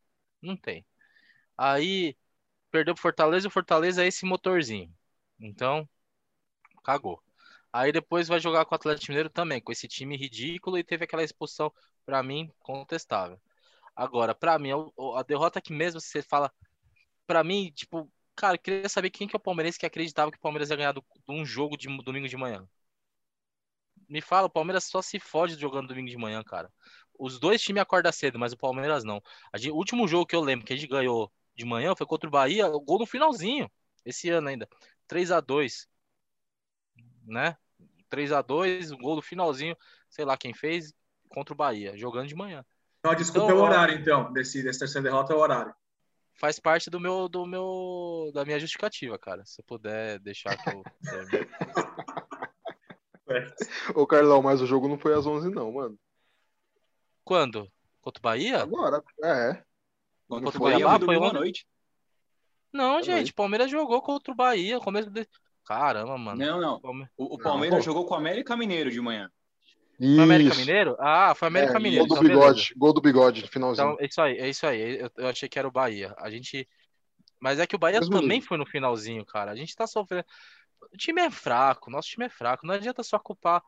[0.42, 0.86] Não tem.
[1.58, 2.16] Aí
[2.70, 4.92] perdeu pro Fortaleza e o Fortaleza é esse motorzinho.
[5.40, 5.88] Então,
[6.84, 7.22] cagou.
[7.72, 11.04] Aí depois vai jogar com o Atlético Mineiro também, com esse time ridículo e teve
[11.04, 11.72] aquela expulsão,
[12.04, 13.40] pra mim, contestável.
[13.96, 16.52] Agora, pra mim, a- a derrota que mesmo você fala,
[17.26, 20.38] pra mim, tipo, cara, eu queria saber quem que é o palmeirense que acreditava que
[20.38, 22.68] o Palmeiras ia ganhar do- um jogo de domingo de manhã.
[24.08, 26.72] Me fala, o Palmeiras só se fode jogando domingo de manhã, cara.
[27.18, 29.22] Os dois times acordam cedo, mas o Palmeiras não.
[29.54, 32.28] Gente- o último jogo que eu lembro que a gente ganhou de manhã foi contra
[32.28, 33.70] o Bahia, o gol no finalzinho,
[34.04, 34.68] esse ano ainda.
[35.06, 35.88] 3 a 2
[37.24, 37.56] né?
[38.08, 39.76] 3 a 2 o gol no finalzinho,
[40.08, 40.92] sei lá quem fez,
[41.28, 42.64] contra o Bahia, jogando de manhã.
[43.04, 44.32] Não, desculpa, Então, é o horário, então.
[44.32, 45.74] Desse, dessa terceira derrota é o horário.
[46.40, 49.44] Faz parte do meu, do meu, da minha justificativa, cara.
[49.44, 50.82] Se eu puder deixar que eu.
[53.94, 55.98] Ô, Carlão, mas o jogo não foi às 11, não, mano.
[57.22, 57.70] Quando?
[58.00, 58.62] Contra o Bahia?
[58.62, 59.62] Agora, é.
[60.26, 60.64] Contra Não o?
[60.64, 61.34] Bahia Cuiabá, foi ontem?
[61.34, 61.66] noite.
[62.72, 65.28] Não, gente, Palmeiras jogou contra o Bahia, começo de...
[65.66, 66.38] Caramba, mano.
[66.38, 66.80] Não, não.
[67.18, 67.84] O, o Não, Palmeiras pô.
[67.84, 69.30] jogou com o América Mineiro de manhã.
[70.14, 70.54] Foi América Isso.
[70.54, 70.96] Mineiro?
[70.98, 72.06] Ah, foi América É, Mineiro.
[72.06, 72.54] Gol do então beleza.
[72.54, 73.92] bigode, gol do bigode, finalzinho.
[73.92, 75.00] Então, é isso aí, é isso aí.
[75.00, 76.14] Eu, eu achei que era o Bahia.
[76.18, 76.68] A gente.
[77.40, 78.48] Mas é que o Bahia Mesmo também nível.
[78.48, 79.50] foi no finalzinho, cara.
[79.52, 80.26] A gente tá sofrendo.
[80.92, 82.66] O time é fraco, nosso time é fraco.
[82.66, 83.62] Não adianta só culpar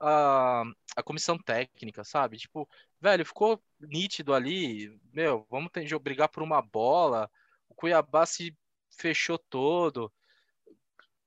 [0.00, 0.62] a,
[0.96, 2.38] a comissão técnica, sabe?
[2.38, 2.68] Tipo,
[3.00, 4.90] velho, ficou nítido ali.
[5.12, 7.30] Meu, vamos ter, brigar por uma bola.
[7.68, 8.56] O Cuiabá se
[8.98, 10.12] fechou todo.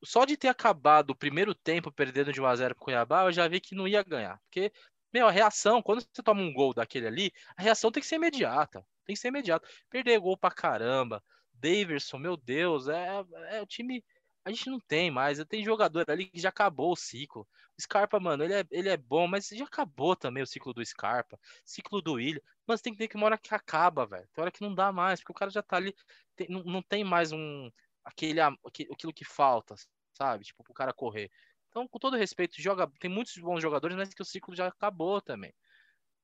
[0.04, 3.60] Só de ter acabado o primeiro tempo perdendo de 1x0 pro Cuiabá, eu já vi
[3.60, 4.40] que não ia ganhar.
[4.46, 4.72] Porque
[5.14, 8.16] Meu, a reação, quando você toma um gol daquele ali, a reação tem que ser
[8.16, 8.86] imediata.
[9.06, 9.68] Tem que ser imediata.
[9.90, 11.24] Perder gol pra caramba.
[11.54, 14.04] Daverson, meu Deus, é, é o time.
[14.44, 15.44] A gente não tem mais.
[15.46, 17.48] Tem jogador ali que já acabou o ciclo.
[17.78, 20.84] O Scarpa, mano, ele é, ele é bom, mas já acabou também o ciclo do
[20.86, 21.40] Scarpa.
[21.66, 22.42] Ciclo do William.
[22.66, 24.28] Mas tem que ter que uma hora que acaba, velho.
[24.34, 25.94] Tem hora que não dá mais, porque o cara já tá ali.
[26.36, 27.70] Tem, não, não tem mais um.
[28.04, 29.76] Aquele, aquilo que falta,
[30.14, 30.44] sabe?
[30.46, 31.30] Tipo, pro cara correr.
[31.70, 35.22] Então, com todo respeito, joga, tem muitos bons jogadores, mas que o ciclo já acabou
[35.22, 35.54] também.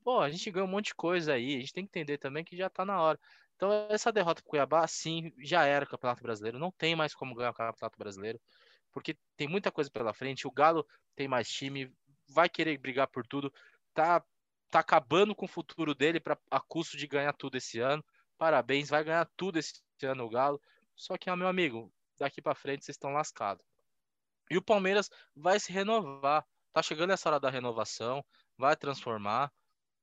[0.03, 2.43] Pô, a gente ganhou um monte de coisa aí, a gente tem que entender também
[2.43, 3.19] que já tá na hora.
[3.55, 7.35] Então, essa derrota pro Cuiabá, sim, já era o Campeonato Brasileiro, não tem mais como
[7.35, 8.39] ganhar o Campeonato Brasileiro,
[8.91, 10.85] porque tem muita coisa pela frente, o Galo
[11.15, 11.91] tem mais time,
[12.29, 13.51] vai querer brigar por tudo,
[13.93, 14.23] tá
[14.69, 18.03] tá acabando com o futuro dele para a custo de ganhar tudo esse ano.
[18.37, 20.61] Parabéns, vai ganhar tudo esse ano o Galo.
[20.97, 23.63] Só que, meu amigo, daqui para frente vocês estão lascados.
[24.49, 26.43] E o Palmeiras vai se renovar.
[26.73, 28.25] Tá chegando essa hora da renovação,
[28.57, 29.51] vai transformar.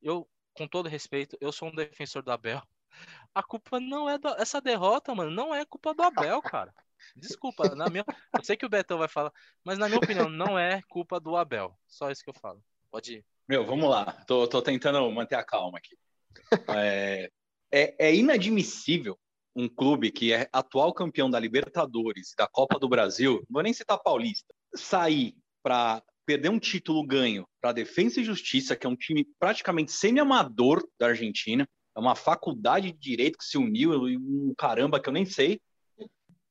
[0.00, 2.62] Eu, com todo respeito, eu sou um defensor do Abel.
[3.34, 6.72] A culpa não é essa derrota, mano, não é culpa do Abel, cara.
[7.16, 9.32] Desculpa, na minha, eu sei que o Betão vai falar,
[9.64, 11.76] mas na minha opinião não é culpa do Abel.
[11.86, 12.62] Só isso que eu falo.
[12.90, 13.26] Pode ir.
[13.48, 14.12] Meu, vamos lá.
[14.26, 15.98] Tô, tô tentando manter a calma aqui.
[16.68, 17.30] É,
[17.72, 19.18] é, é inadmissível
[19.54, 23.72] um clube que é atual campeão da Libertadores, da Copa do Brasil, não vou nem
[23.72, 28.96] citar Paulista, sair para perder um título ganho para Defesa e Justiça, que é um
[28.96, 34.52] time praticamente semi-amador da Argentina, é uma faculdade de direito que se uniu e um
[34.56, 35.60] caramba que eu nem sei.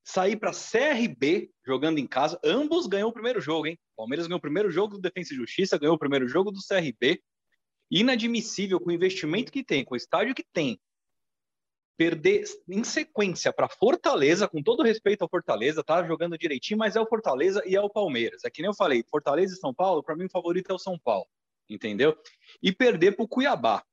[0.05, 3.77] Sair para CRB jogando em casa, ambos ganhou o primeiro jogo, hein?
[3.95, 7.21] Palmeiras ganhou o primeiro jogo do Defesa e Justiça, ganhou o primeiro jogo do CRB.
[7.91, 10.79] Inadmissível com o investimento que tem, com o estádio que tem,
[11.97, 17.01] perder em sequência para Fortaleza, com todo respeito ao Fortaleza, tá jogando direitinho, mas é
[17.01, 18.43] o Fortaleza e é o Palmeiras.
[18.43, 20.79] É que nem eu falei, Fortaleza e São Paulo, para mim o favorito é o
[20.79, 21.27] São Paulo,
[21.69, 22.17] entendeu?
[22.61, 23.83] E perder para o Cuiabá,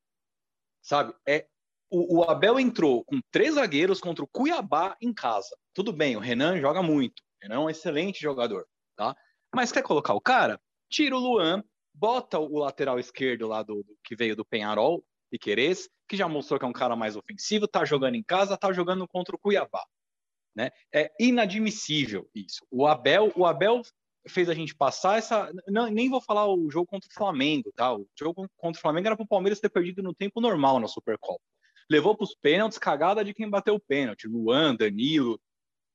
[0.83, 1.15] sabe?
[1.27, 1.47] É
[1.91, 5.57] o, o, Abel entrou com três zagueiros contra o Cuiabá em casa.
[5.75, 9.15] Tudo bem, o Renan joga muito, o Renan é um excelente jogador, tá?
[9.55, 10.61] Mas quer colocar o cara?
[10.89, 15.89] Tira o Luan, bota o lateral esquerdo lá do, do que veio do Penharol, Piquerez,
[16.09, 19.07] que já mostrou que é um cara mais ofensivo, tá jogando em casa, tá jogando
[19.07, 19.85] contra o Cuiabá.
[20.55, 20.71] Né?
[20.93, 22.67] É inadmissível isso.
[22.71, 23.83] O Abel, o Abel
[24.29, 25.51] fez a gente passar essa.
[25.67, 27.95] Não, nem vou falar o jogo contra o Flamengo, tá?
[27.95, 30.89] O jogo contra o Flamengo era para o Palmeiras ter perdido no tempo normal na
[30.89, 31.41] Supercopa.
[31.89, 35.41] Levou para os pênaltis, cagada de quem bateu o pênalti, Luan, Danilo,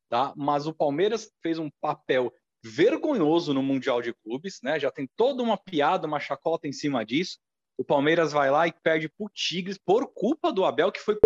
[0.09, 0.33] tá?
[0.35, 4.79] Mas o Palmeiras fez um papel vergonhoso no Mundial de Clubes, né?
[4.79, 7.37] Já tem toda uma piada, uma chacota em cima disso.
[7.77, 11.17] O Palmeiras vai lá e perde pro Tigres por culpa do Abel, que foi.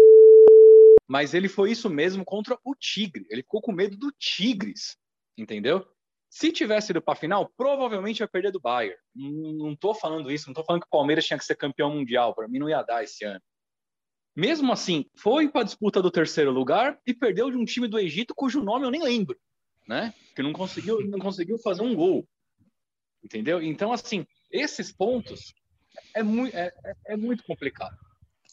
[1.07, 3.25] Mas ele foi isso mesmo contra o Tigre.
[3.29, 4.97] Ele ficou com medo do Tigres,
[5.37, 5.85] entendeu?
[6.29, 8.97] Se tivesse ido para final, provavelmente ia perder do Bayern.
[9.15, 12.35] Não estou falando isso, não estou falando que o Palmeiras tinha que ser campeão mundial.
[12.35, 13.41] Para mim, não ia dar esse ano.
[14.35, 17.99] Mesmo assim, foi para a disputa do terceiro lugar e perdeu de um time do
[17.99, 19.37] Egito cujo nome eu nem lembro,
[19.87, 20.13] né?
[20.35, 22.27] Que não conseguiu, não conseguiu fazer um gol,
[23.23, 23.61] entendeu?
[23.61, 25.53] Então, assim, esses pontos
[26.13, 26.71] é muito, é,
[27.07, 27.95] é muito complicado.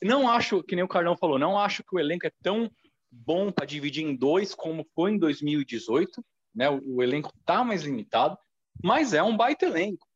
[0.03, 2.71] Não acho, que nem o Carlão falou, não acho que o elenco é tão
[3.11, 6.25] bom para dividir em dois como foi em 2018.
[6.55, 6.69] Né?
[6.69, 8.37] O, o elenco está mais limitado,
[8.83, 10.07] mas é um baita elenco.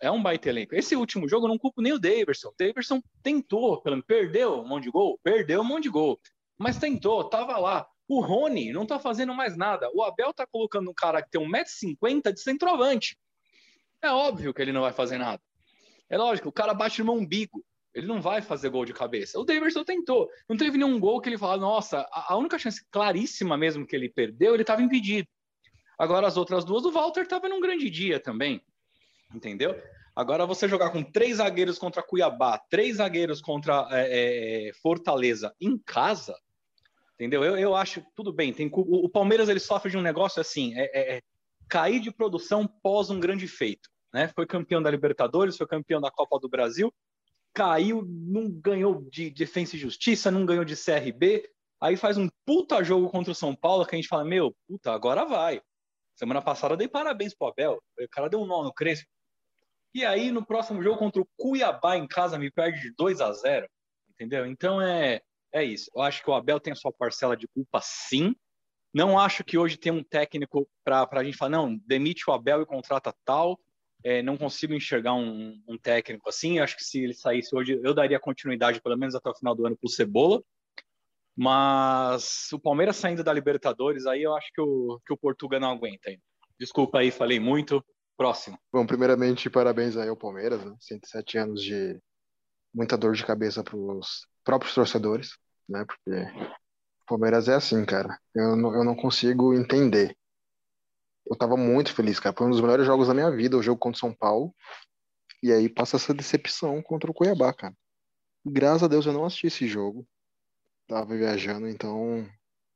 [0.00, 0.74] É um baita elenco.
[0.74, 2.48] Esse último jogo eu não culpo nem o Daverson.
[2.48, 6.20] O Daverson tentou, perdeu um monte de gol, perdeu um monte de gol,
[6.58, 7.86] mas tentou, tava lá.
[8.08, 9.88] O Rony não tá fazendo mais nada.
[9.94, 13.16] O Abel tá colocando um cara que tem 1,50m de centroavante.
[14.02, 15.40] É óbvio que ele não vai fazer nada.
[16.12, 17.64] É lógico, o cara bate no meu umbigo.
[17.94, 19.40] Ele não vai fazer gol de cabeça.
[19.40, 20.28] O Davidson tentou.
[20.46, 24.10] Não teve nenhum gol que ele fala, nossa, a única chance claríssima mesmo que ele
[24.10, 25.26] perdeu, ele estava impedido.
[25.98, 28.60] Agora as outras duas, o Walter estava num grande dia também.
[29.34, 29.74] Entendeu?
[30.14, 35.78] Agora você jogar com três zagueiros contra Cuiabá, três zagueiros contra é, é, Fortaleza em
[35.78, 36.38] casa,
[37.14, 37.42] entendeu?
[37.42, 38.52] Eu, eu acho tudo bem.
[38.52, 41.22] Tem o, o Palmeiras ele sofre de um negócio assim, é, é, é
[41.70, 44.28] cair de produção pós um grande feito né?
[44.28, 46.92] Foi campeão da Libertadores, foi campeão da Copa do Brasil,
[47.54, 51.48] caiu, não ganhou de Defensa e Justiça, não ganhou de CRB,
[51.80, 54.92] aí faz um puta jogo contra o São Paulo que a gente fala, meu, puta,
[54.92, 55.60] agora vai.
[56.14, 59.08] Semana passada eu dei parabéns pro Abel, o cara deu um nó no Crespo.
[59.94, 63.32] E aí no próximo jogo contra o Cuiabá em casa me perde de 2 a
[63.32, 63.68] 0,
[64.10, 64.46] entendeu?
[64.46, 65.20] Então é
[65.52, 65.90] é isso.
[65.94, 68.34] Eu acho que o Abel tem a sua parcela de culpa sim.
[68.92, 72.62] Não acho que hoje tem um técnico para a gente falar, não, demite o Abel
[72.62, 73.58] e contrata tal
[74.04, 76.58] é, não consigo enxergar um, um, técnico assim.
[76.58, 79.66] Acho que se ele saísse hoje, eu daria continuidade pelo menos até o final do
[79.66, 80.42] ano para o Cebola.
[81.36, 85.70] Mas o Palmeiras saindo da Libertadores, aí eu acho que o, que o Portugal não
[85.70, 86.10] aguenta.
[86.58, 87.84] Desculpa aí, falei muito.
[88.14, 88.58] Próximo.
[88.70, 90.76] Bom, primeiramente, parabéns aí ao Palmeiras, né?
[90.78, 91.98] 107 anos de
[92.72, 95.36] muita dor de cabeça para os próprios torcedores,
[95.68, 95.84] né?
[95.84, 98.18] Porque o Palmeiras é assim, cara.
[98.34, 100.16] Eu não, eu não consigo entender.
[101.28, 102.34] Eu tava muito feliz, cara.
[102.36, 104.54] Foi um dos melhores jogos da minha vida, o jogo contra o São Paulo.
[105.42, 107.74] E aí passa essa decepção contra o Cuiabá, cara.
[108.44, 110.06] Graças a Deus eu não assisti esse jogo.
[110.88, 112.28] Tava viajando, então.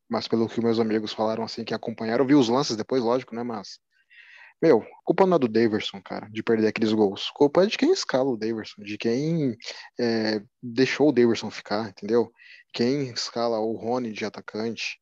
[0.08, 3.34] Mas pelo que meus amigos falaram assim, que acompanharam, eu vi os lances depois, lógico,
[3.34, 3.42] né?
[3.42, 3.78] Mas.
[4.62, 7.30] Meu, culpa não é do Daverson, cara, de perder aqueles gols.
[7.34, 9.54] Culpa é de quem escala o Daverson, de quem
[10.00, 12.32] é, deixou o Daverson ficar, entendeu?
[12.72, 14.98] Quem escala o Rony de atacante.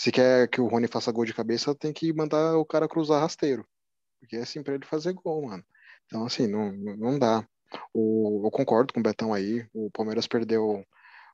[0.00, 3.20] Se quer que o Rony faça gol de cabeça, tem que mandar o cara cruzar
[3.20, 3.66] rasteiro.
[4.18, 5.62] Porque é assim pra ele fazer gol, mano.
[6.06, 7.46] Então, assim, não, não dá.
[7.92, 9.68] O, eu concordo com o Betão aí.
[9.74, 10.82] O Palmeiras perdeu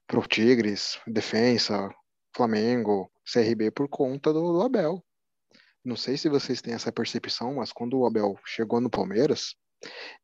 [0.05, 1.89] pro Tigres, Defensa,
[2.35, 5.01] Flamengo, CRB por conta do, do Abel.
[5.85, 9.55] Não sei se vocês têm essa percepção, mas quando o Abel chegou no Palmeiras,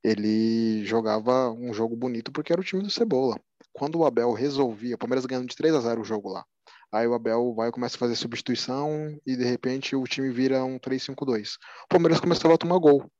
[0.03, 3.41] ele jogava um jogo bonito porque era o time do Cebola.
[3.73, 6.45] Quando o Abel resolvia, o Palmeiras ganhando de 3 a 0 o jogo lá.
[6.93, 10.79] Aí o Abel vai começa a fazer substituição e de repente o time vira um
[10.79, 11.55] 3-5-2.
[11.85, 13.11] O Palmeiras começava a tomar gol.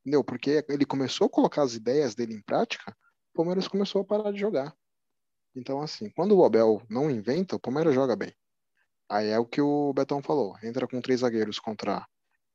[0.00, 0.24] Entendeu?
[0.24, 2.96] Porque ele começou a colocar as ideias dele em prática,
[3.32, 4.74] o Palmeiras começou a parar de jogar.
[5.54, 8.32] Então, assim, quando o Abel não inventa, o Palmeiras joga bem.
[9.08, 10.56] Aí é o que o Betão falou.
[10.62, 12.06] Entra com três zagueiros contra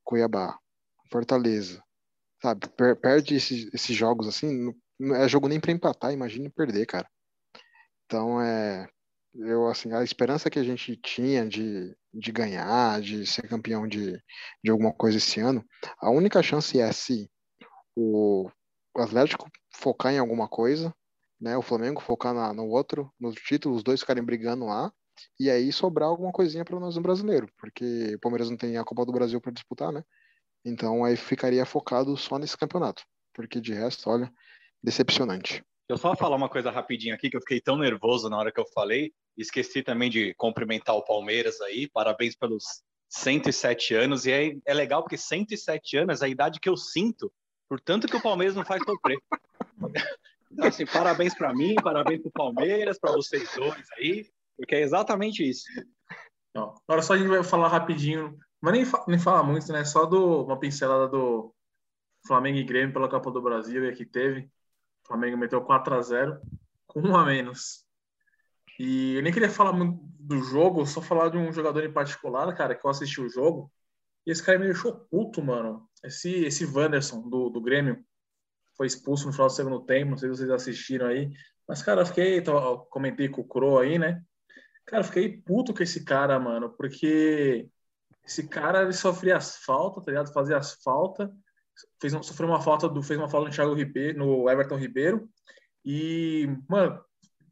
[0.03, 0.57] Cuiabá,
[1.11, 1.83] Fortaleza.
[2.41, 2.67] Sabe?
[2.69, 4.73] Per perde esses, esses jogos assim.
[4.97, 7.09] Não é jogo nem para empatar, imagine perder, cara.
[8.05, 8.87] Então é.
[9.37, 14.17] Eu, assim, a esperança que a gente tinha de, de ganhar, de ser campeão de,
[14.63, 15.63] de alguma coisa esse ano,
[15.99, 17.29] a única chance é se
[17.95, 18.49] o
[18.95, 20.93] Atlético focar em alguma coisa,
[21.39, 21.57] né?
[21.57, 24.91] O Flamengo focar na, no outro, no título, os dois ficarem brigando lá,
[25.39, 28.85] e aí sobrar alguma coisinha para nós no brasileiro, porque o Palmeiras não tem a
[28.85, 30.03] Copa do Brasil para disputar, né?
[30.63, 34.31] Então aí ficaria focado só nesse campeonato, porque de resto, olha,
[34.81, 35.63] decepcionante.
[35.87, 38.59] Eu só falar uma coisa rapidinho aqui, que eu fiquei tão nervoso na hora que
[38.59, 39.13] eu falei.
[39.37, 41.87] Esqueci também de cumprimentar o Palmeiras aí.
[41.87, 42.63] Parabéns pelos
[43.09, 44.25] 107 anos.
[44.25, 47.31] E é, é legal porque 107 anos é a idade que eu sinto,
[47.69, 49.17] portanto que o Palmeiras não faz sofrer.
[50.51, 54.81] Então, assim, parabéns para mim, parabéns para o Palmeiras, para vocês dois aí, porque é
[54.81, 55.65] exatamente isso.
[56.55, 59.83] Agora só a gente vai falar rapidinho, mas nem, fa nem falar muito, né?
[59.83, 61.53] Só do, uma pincelada do
[62.25, 64.49] Flamengo e Grêmio pela Copa do Brasil e que teve.
[65.05, 66.41] O Flamengo meteu 4 a 0
[66.87, 67.85] com um a menos.
[68.79, 72.51] E eu nem queria falar muito do jogo, só falar de um jogador em particular,
[72.55, 73.71] cara, que eu assisti o jogo.
[74.25, 75.87] E esse cara me deixou puto, mano.
[76.03, 78.03] Esse, esse Wanderson do, do Grêmio
[78.75, 80.11] foi expulso no final do segundo tempo.
[80.11, 81.31] Não sei se vocês assistiram aí.
[81.67, 82.39] Mas, cara, eu fiquei.
[82.39, 84.23] Eu comentei com o Cro aí, né?
[84.87, 87.69] Cara, eu fiquei puto com esse cara, mano, porque
[88.25, 90.33] esse cara ele sofria as faltas, tá ligado?
[90.33, 91.29] Fazia as faltas.
[91.99, 93.01] Fez, sofreu uma falta do.
[93.01, 95.29] Fez uma falta no Thiago Ribeiro, no Everton Ribeiro.
[95.83, 96.99] E, mano,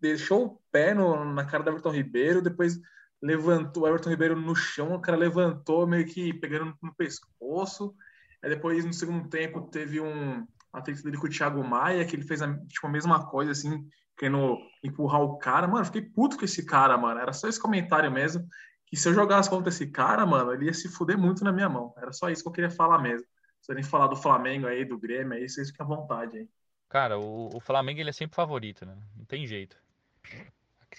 [0.01, 2.79] deixou o pé no, na cara do Everton Ribeiro, depois
[3.21, 7.95] levantou o Everton Ribeiro no chão, o cara levantou meio que pegando no pescoço.
[8.43, 12.25] Aí depois, no segundo tempo, teve um atrito dele com o Thiago Maia, que ele
[12.25, 15.67] fez a, tipo, a mesma coisa, assim, querendo empurrar o cara.
[15.67, 17.21] Mano, fiquei puto com esse cara, mano.
[17.21, 18.45] Era só esse comentário mesmo.
[18.87, 21.69] Que se eu jogasse contra esse cara, mano, ele ia se fuder muito na minha
[21.69, 21.93] mão.
[21.97, 23.25] Era só isso que eu queria falar mesmo.
[23.63, 26.49] Se nem falar do Flamengo aí, do Grêmio aí, vocês fiquem à vontade aí.
[26.89, 28.93] Cara, o, o Flamengo ele é sempre favorito, né?
[29.15, 29.77] Não tem jeito.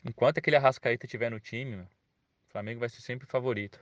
[0.02, 1.86] Enquanto aquele Arrascaeta estiver no time, o
[2.48, 3.78] Flamengo vai ser sempre favorito.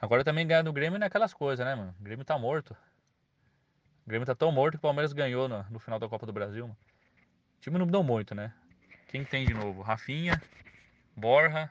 [0.00, 1.92] Agora também ganhar do Grêmio não é coisas, né, mano?
[1.98, 2.70] O Grêmio tá morto.
[4.06, 6.32] O Grêmio tá tão morto que o Palmeiras ganhou no, no final da Copa do
[6.32, 6.68] Brasil.
[6.68, 6.78] Mano.
[7.58, 8.54] O time não mudou muito, né?
[9.08, 9.82] Quem tem de novo?
[9.82, 10.40] Rafinha,
[11.16, 11.68] Borja,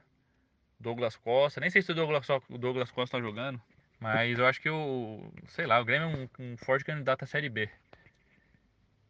[0.78, 1.62] Douglas Costa.
[1.62, 3.62] Nem sei se o Douglas, o Douglas Costa tá jogando.
[4.00, 5.32] Mas eu acho que o.
[5.50, 7.70] Sei lá, o Grêmio é um, um forte candidato à Série B.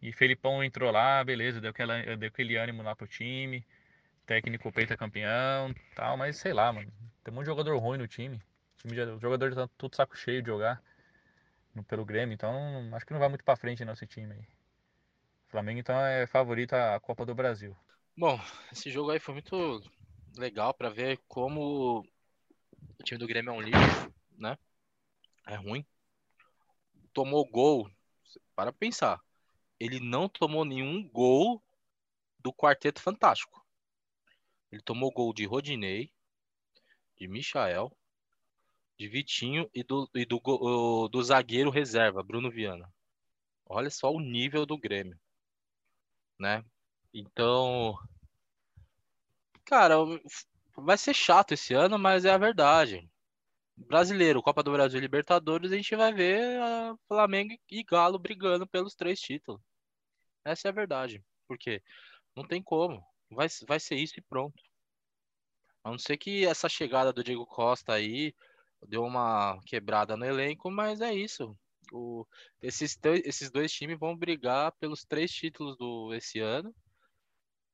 [0.01, 3.65] E Felipão entrou lá, beleza, deu, aquela, deu aquele ânimo lá pro time.
[4.25, 6.91] Técnico peita campeão tal, mas sei lá, mano.
[7.23, 8.35] Tem um monte de jogador ruim no time.
[8.37, 10.81] O, time já, o jogador tá tudo saco cheio de jogar
[11.73, 12.55] no, pelo Grêmio, então
[12.93, 14.47] acho que não vai muito pra frente nosso time aí.
[15.47, 17.75] O Flamengo então é favorito à Copa do Brasil.
[18.17, 18.39] Bom,
[18.71, 19.81] esse jogo aí foi muito
[20.37, 21.99] legal para ver como
[22.99, 24.57] o time do Grêmio é um lixo, né?
[25.45, 25.85] É ruim.
[27.13, 27.89] Tomou gol,
[28.55, 29.21] para pensar.
[29.79, 31.61] Ele não tomou nenhum gol
[32.39, 33.65] do Quarteto Fantástico.
[34.71, 36.11] Ele tomou gol de Rodinei,
[37.17, 37.95] de Michael,
[38.97, 42.91] de Vitinho e do, e do, do zagueiro reserva, Bruno Viana.
[43.65, 45.19] Olha só o nível do Grêmio,
[46.39, 46.63] né?
[47.13, 47.97] Então,
[49.65, 49.95] cara,
[50.77, 53.09] vai ser chato esse ano, mas é a verdade.
[53.75, 58.67] Brasileiro, Copa do Brasil e Libertadores, a gente vai ver a Flamengo e Galo brigando
[58.67, 59.61] pelos três títulos.
[60.43, 61.23] Essa é a verdade.
[61.47, 61.81] Porque
[62.35, 63.03] não tem como.
[63.29, 64.61] Vai, vai ser isso e pronto.
[65.83, 68.33] A não ser que essa chegada do Diego Costa aí
[68.87, 71.57] deu uma quebrada no elenco, mas é isso.
[71.91, 72.25] O,
[72.61, 76.73] esses, esses dois times vão brigar pelos três títulos do esse ano.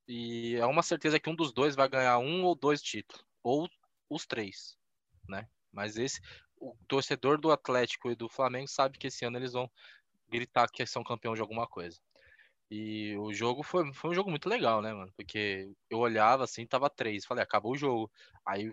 [0.08, 3.26] E é uma certeza que um dos dois vai ganhar um ou dois títulos.
[3.44, 3.70] Ou
[4.10, 4.78] os três,
[5.28, 5.48] né?
[5.72, 6.22] Mas esse,
[6.58, 9.70] o torcedor do Atlético e do Flamengo sabe que esse ano eles vão
[10.30, 12.00] gritar que são campeão de alguma coisa.
[12.70, 15.12] E o jogo foi, foi um jogo muito legal, né, mano?
[15.18, 17.26] Porque eu olhava assim, tava três.
[17.26, 18.10] Falei, acabou o jogo.
[18.46, 18.72] Aí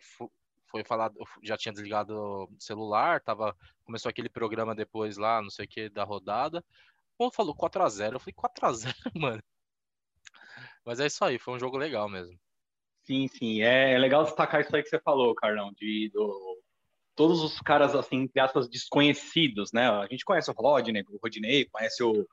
[0.70, 5.64] foi falado, já tinha desligado o celular, tava, começou aquele programa depois lá, não sei
[5.64, 6.64] o que, da rodada.
[7.16, 8.12] Pô, falou 4x0.
[8.12, 9.42] Eu falei, 4x0, mano.
[10.84, 12.38] Mas é isso aí, foi um jogo legal mesmo.
[13.02, 13.62] Sim, sim.
[13.62, 16.47] É, é legal destacar isso aí que você falou, Carlão, de do,
[17.18, 19.90] todos os caras, assim, entre aspas, desconhecidos, né?
[19.90, 22.24] A gente conhece o Rodney, o Rodney, conhece o,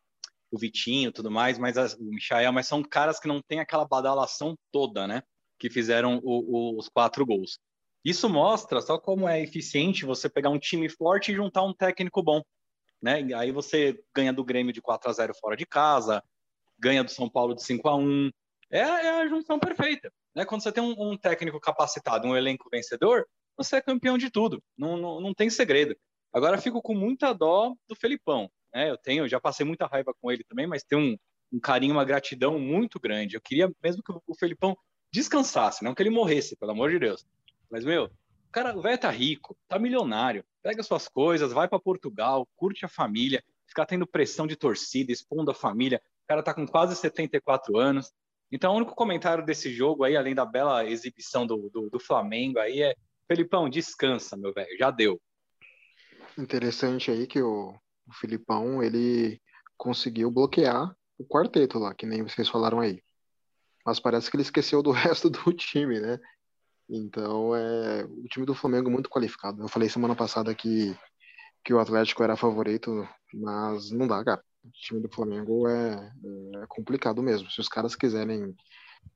[0.51, 3.83] o Vitinho tudo mais, mas as, o Michael, mas são caras que não tem aquela
[3.83, 5.23] badalação toda, né?
[5.57, 7.57] Que fizeram o, o, os quatro gols.
[8.03, 12.21] Isso mostra só como é eficiente você pegar um time forte e juntar um técnico
[12.21, 12.43] bom.
[13.01, 13.23] Né?
[13.23, 16.23] E aí você ganha do Grêmio de 4 a 0 fora de casa,
[16.77, 18.29] ganha do São Paulo de 5 a 1
[18.69, 20.13] É, é a junção perfeita.
[20.35, 20.45] Né?
[20.45, 23.25] Quando você tem um, um, técnico capacitado, um elenco vencedor,
[23.57, 24.61] você é campeão de tudo.
[24.77, 25.95] Não, não, não tem segredo.
[26.33, 28.49] Agora fico com muita dó do Felipão.
[28.73, 28.89] Né?
[28.89, 31.17] Eu tenho, já passei muita raiva com ele também, mas tem um,
[31.51, 33.35] um carinho, uma gratidão muito grande.
[33.35, 34.77] Eu queria mesmo que o Felipão
[35.11, 37.25] descansasse, não que ele morresse, pelo amor de Deus.
[37.71, 41.79] Mas, meu, o cara, o velho tá rico, tá milionário, pega suas coisas, vai para
[41.79, 46.01] Portugal, curte a família, ficar tendo pressão de torcida, expondo a família.
[46.23, 48.11] O cara tá com quase 74 anos.
[48.51, 52.59] Então, o único comentário desse jogo aí, além da bela exibição do, do, do Flamengo,
[52.59, 52.95] aí é:
[53.27, 55.19] Felipão, descansa, meu velho, já deu.
[56.37, 57.73] Interessante aí que o,
[58.07, 59.41] o Filipão ele
[59.77, 63.01] conseguiu bloquear o quarteto lá, que nem vocês falaram aí.
[63.85, 66.19] Mas parece que ele esqueceu do resto do time, né?
[66.89, 69.63] Então, é o time do Flamengo muito qualificado.
[69.63, 70.95] Eu falei semana passada que,
[71.63, 74.43] que o Atlético era favorito, mas não dá, cara.
[74.63, 76.11] O time do Flamengo é,
[76.61, 77.49] é complicado mesmo.
[77.49, 78.55] Se os caras quiserem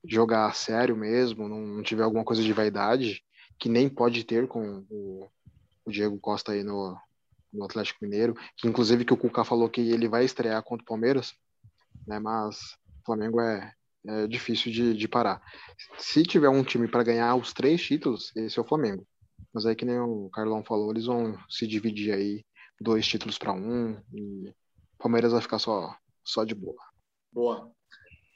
[0.04, 3.22] jogar sério mesmo, não tiver alguma coisa de vaidade,
[3.60, 5.30] que nem pode ter com o,
[5.84, 6.98] o Diego Costa aí no,
[7.52, 10.86] no Atlético Mineiro, que inclusive que o Cuca falou que ele vai estrear contra o
[10.86, 11.34] Palmeiras,
[12.06, 12.18] né?
[12.18, 12.56] Mas
[13.02, 13.74] o Flamengo é,
[14.06, 15.42] é difícil de, de parar.
[15.98, 19.06] Se tiver um time para ganhar os três títulos, esse é o Flamengo.
[19.52, 22.44] Mas aí, que nem o Carlão falou, eles vão se dividir aí
[22.80, 24.54] dois títulos para um e o
[24.98, 25.94] Palmeiras vai ficar só,
[26.24, 26.80] só de boa.
[27.30, 27.70] Boa.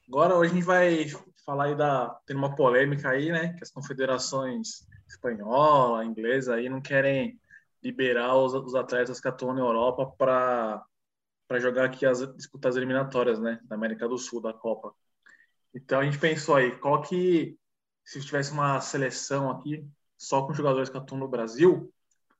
[0.07, 1.07] Agora hoje a gente vai
[1.47, 2.11] falar aí da.
[2.27, 3.55] Tem uma polêmica aí, né?
[3.55, 7.38] Que as confederações espanhola, inglesa aí não querem
[7.82, 13.61] liberar os, os atletas que atuam na Europa para jogar aqui as disputas eliminatórias, né?
[13.64, 14.94] Da América do Sul, da Copa.
[15.74, 17.59] Então a gente pensou aí, qual que,
[18.05, 19.86] se tivesse uma seleção aqui,
[20.16, 21.92] só com jogadores que atuam no Brasil,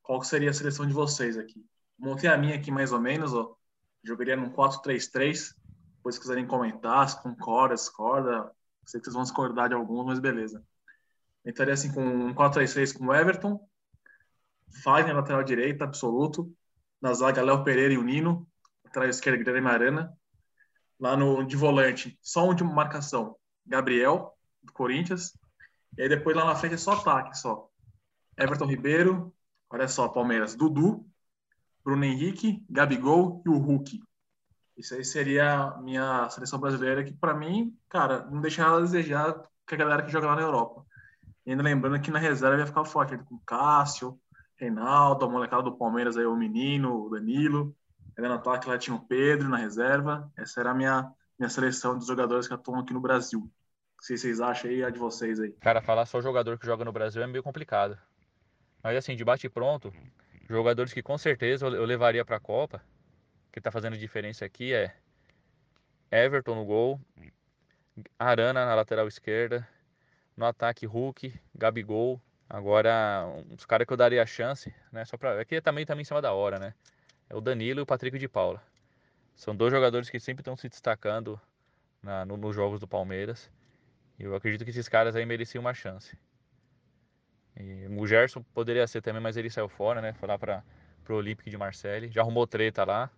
[0.03, 1.65] qual que seria a seleção de vocês aqui?
[1.99, 3.57] Montei a minha aqui mais ou menos, ó.
[4.03, 5.55] Jogaria num 4-3-3.
[5.97, 8.51] Depois se quiserem comentar, se concorda, discorda.
[8.85, 10.63] Sei que vocês vão discordar de alguns, mas beleza.
[11.45, 13.61] Entraria assim com um 4-3-3 com o Everton.
[14.83, 16.53] Fagner, lateral direito, absoluto.
[17.01, 18.49] Na zaga, Léo Pereira e o Nino.
[18.85, 20.17] Lateral esquerda, Guilherme Arana
[20.99, 23.37] lá no de volante, só um de marcação,
[23.67, 25.37] Gabriel, do Corinthians.
[25.97, 27.69] E aí depois lá na frente é só ataque, só.
[28.37, 29.35] Everton Ribeiro,
[29.71, 31.07] olha só, Palmeiras, Dudu,
[31.85, 34.01] Bruno Henrique, Gabigol e o Hulk.
[34.77, 38.81] Isso aí seria a minha seleção brasileira, que para mim, cara, não deixa nada a
[38.81, 40.85] desejar que a galera que joga lá na Europa.
[41.47, 44.19] E ainda lembrando que na reserva ia ficar forte, com Cássio,
[44.57, 47.77] Reinaldo, a molecada do Palmeiras aí, o menino, o Danilo.
[48.17, 50.31] Ainda no ataque lá tinha o Pedro na reserva.
[50.37, 53.41] Essa era a minha, minha seleção dos jogadores que atuam aqui no Brasil.
[53.41, 55.53] O que vocês acham aí, a de vocês aí?
[55.61, 57.99] Cara, falar só jogador que joga no Brasil é meio complicado.
[58.83, 59.93] Mas assim, de bate pronto,
[60.49, 62.83] jogadores que com certeza eu levaria para a Copa,
[63.51, 64.95] que tá fazendo diferença aqui é
[66.11, 67.01] Everton no gol,
[68.19, 69.67] Arana na lateral esquerda,
[70.37, 72.21] no ataque Hulk, Gabigol.
[72.49, 75.05] Agora, uns caras que eu daria a chance, né?
[75.05, 76.75] Só para aqui também também em cima da hora, né?
[77.29, 78.63] é o Danilo e o Patrick de Paula.
[79.35, 81.41] São dois jogadores que sempre estão se destacando
[82.03, 83.51] na, no, nos jogos do Palmeiras.
[84.19, 86.17] E eu acredito que esses caras aí mereciam uma chance.
[87.57, 90.13] E o Gerson poderia ser também, mas ele saiu fora, né?
[90.15, 90.63] Foi lá para
[91.09, 92.11] o Olympique de Marseille.
[92.11, 93.11] Já arrumou treta lá.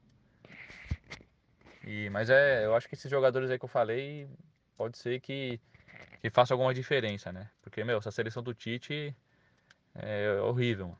[1.87, 4.29] E, mas é, eu acho que esses jogadores aí que eu falei,
[4.77, 5.61] pode ser que,
[6.21, 7.51] que faça alguma diferença, né?
[7.63, 9.15] Porque, meu, essa seleção do Tite
[9.95, 10.97] é horrível.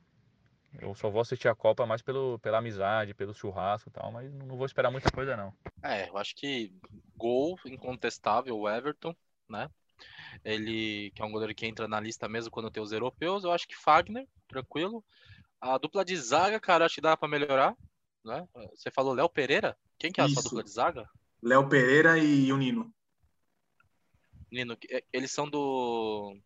[0.81, 4.33] Eu só vou assistir a Copa mais pelo, pela amizade, pelo churrasco e tal, mas
[4.33, 5.53] não vou esperar muita coisa, não.
[5.83, 6.73] É, eu acho que
[7.17, 9.15] gol incontestável, o Everton,
[9.49, 9.71] né?
[10.45, 13.53] Ele, que é um goleiro que entra na lista mesmo quando tem os europeus, eu
[13.53, 15.03] acho que Fagner, tranquilo.
[15.61, 17.75] A dupla de zaga, cara, acho que dá pra melhorar,
[18.25, 18.47] né?
[18.75, 19.77] Você falou Léo Pereira?
[19.99, 20.51] Quem que é a sua Isso.
[20.51, 21.09] dupla de zaga?
[21.43, 22.93] Léo Pereira e o Nino.
[24.51, 26.37] Nino, que- eles são do.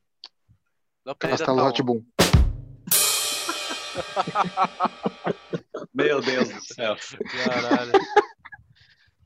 [1.19, 2.05] Pereira Castelo Ratibum.
[5.95, 6.97] Meu Deus do céu.
[7.45, 7.93] Caralho.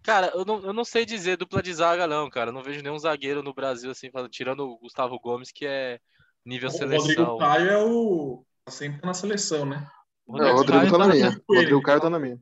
[0.02, 2.50] Cara, eu não, eu não sei dizer dupla de zaga, não, cara.
[2.50, 5.98] Eu não vejo nenhum zagueiro no Brasil, assim, tirando o Gustavo Gomes, que é
[6.44, 7.06] nível O seleção.
[7.06, 8.44] Rodrigo Caio é o.
[8.64, 9.86] tá sempre na seleção, né?
[10.26, 11.40] O É, o Rodrigo Caio tá na tá- minha.
[11.48, 12.38] O Rodrigo Caio tá na minha.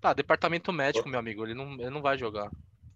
[0.00, 1.44] Tá, departamento médico, meu amigo.
[1.44, 2.50] Ele não, ele não vai jogar.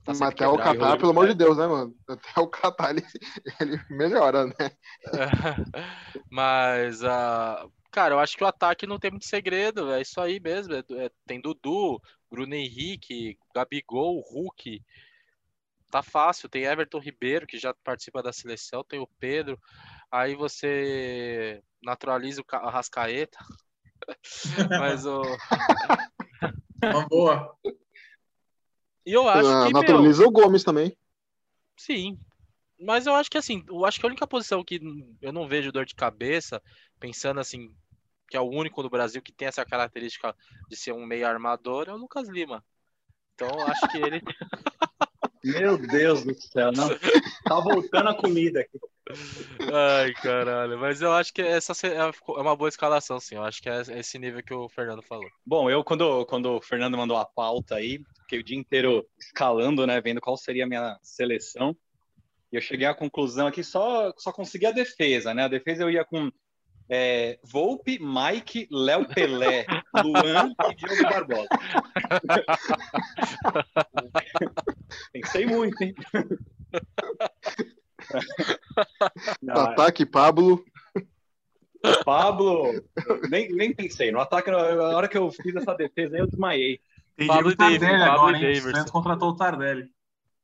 [0.04, 0.56] Tá Mas até o.
[0.56, 1.94] Catar, pelo amor de Deus, né, mano?
[2.08, 3.02] Até o Catar ele,
[3.60, 4.54] ele melhora, né?
[6.30, 9.92] Mas, ah, cara, eu acho que o ataque não tem muito segredo.
[9.92, 10.74] É isso aí mesmo.
[10.74, 12.00] é- é- tem Dudu,
[12.30, 14.82] Bruno Henrique, Gabigol, Hulk.
[15.90, 16.48] Tá fácil.
[16.48, 18.82] Tem Everton Ribeiro, que já participa da seleção.
[18.82, 19.56] Tem o Pedro.
[20.10, 23.38] Aí você naturaliza o Ca- Arrascaeta.
[24.80, 25.22] Mas o.
[26.82, 27.56] Uma boa.
[29.04, 30.96] E eu acho Ah, que, meu, naturaliza o Gomes também.
[31.76, 32.18] Sim.
[32.78, 34.80] Mas eu acho que assim, eu acho que a única posição que
[35.20, 36.60] eu não vejo dor de cabeça,
[36.98, 37.74] pensando assim,
[38.28, 40.34] que é o único no Brasil que tem essa característica
[40.68, 42.64] de ser um meio armador, é o Lucas Lima.
[43.34, 44.20] Então eu acho que ele.
[45.44, 46.88] Meu Deus do céu, não.
[47.44, 48.78] Tá voltando a comida aqui.
[49.72, 50.78] Ai, caralho.
[50.78, 53.34] Mas eu acho que essa se- é uma boa escalação, sim.
[53.34, 55.28] Eu acho que é esse nível que o Fernando falou.
[55.44, 59.84] Bom, eu quando, quando o Fernando mandou a pauta aí, fiquei o dia inteiro escalando,
[59.86, 61.76] né, vendo qual seria a minha seleção.
[62.52, 65.44] E eu cheguei à conclusão aqui, só, só consegui a defesa, né?
[65.44, 66.30] A defesa eu ia com
[66.88, 69.64] é, Volpe, Mike, Léo Pelé,
[70.02, 71.48] Luan e Diogo Barbosa.
[75.32, 75.94] Pensei muito, hein?
[79.40, 80.62] Não, Ataque, Pablo.
[82.04, 82.84] Pablo,
[83.30, 84.12] nem, nem pensei.
[84.12, 86.78] No ataque, na hora que eu fiz essa defesa aí, eu desmaiei.
[87.16, 88.42] Tem Pablo e Tardelli Pablo agora, e hein?
[88.42, 88.76] O Davidson.
[88.76, 89.90] Santos contratou o Tardelli.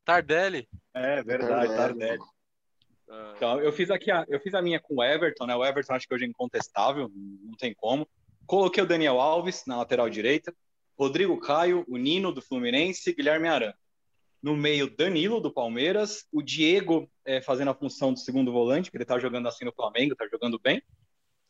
[0.05, 0.68] Tardelli.
[0.95, 2.22] É verdade, Tardelli.
[3.36, 5.55] Então, eu fiz aqui a, eu fiz a minha com o Everton, né?
[5.55, 8.09] O Everton acho que hoje é incontestável, não tem como.
[8.47, 10.53] Coloquei o Daniel Alves na lateral direita,
[10.99, 13.72] Rodrigo Caio, o Nino do Fluminense, Guilherme Aran.
[14.43, 18.97] No meio, Danilo do Palmeiras, o Diego é, fazendo a função do segundo volante, que
[18.97, 20.82] ele tá jogando assim no Flamengo, tá jogando bem.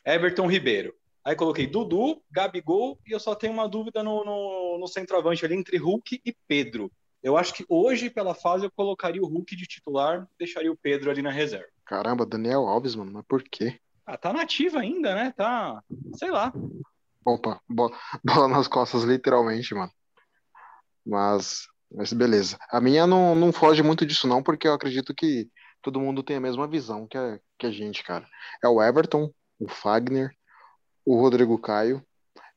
[0.04, 0.94] Everton Ribeiro.
[1.24, 5.54] Aí coloquei Dudu, Gabigol e eu só tenho uma dúvida no, no, no centroavante ali
[5.54, 6.90] entre Hulk e Pedro.
[7.22, 11.10] Eu acho que hoje, pela fase, eu colocaria o Hulk de titular, deixaria o Pedro
[11.10, 11.68] ali na reserva.
[11.84, 13.78] Caramba, Daniel Alves, mano, mas por quê?
[14.06, 15.34] Ah, tá nativa ainda, né?
[15.36, 15.82] Tá,
[16.14, 16.50] sei lá.
[17.26, 17.92] Opa, bo-
[18.24, 19.92] bola nas costas, literalmente, mano.
[21.04, 22.58] Mas, mas beleza.
[22.70, 25.48] A minha não, não foge muito disso, não, porque eu acredito que
[25.82, 28.26] todo mundo tem a mesma visão que a, que a gente, cara.
[28.62, 30.30] É o Everton, o Fagner,
[31.04, 32.04] o Rodrigo Caio.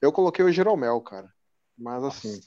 [0.02, 1.32] Eu coloquei o Jeromel, cara.
[1.78, 2.40] Mas assim,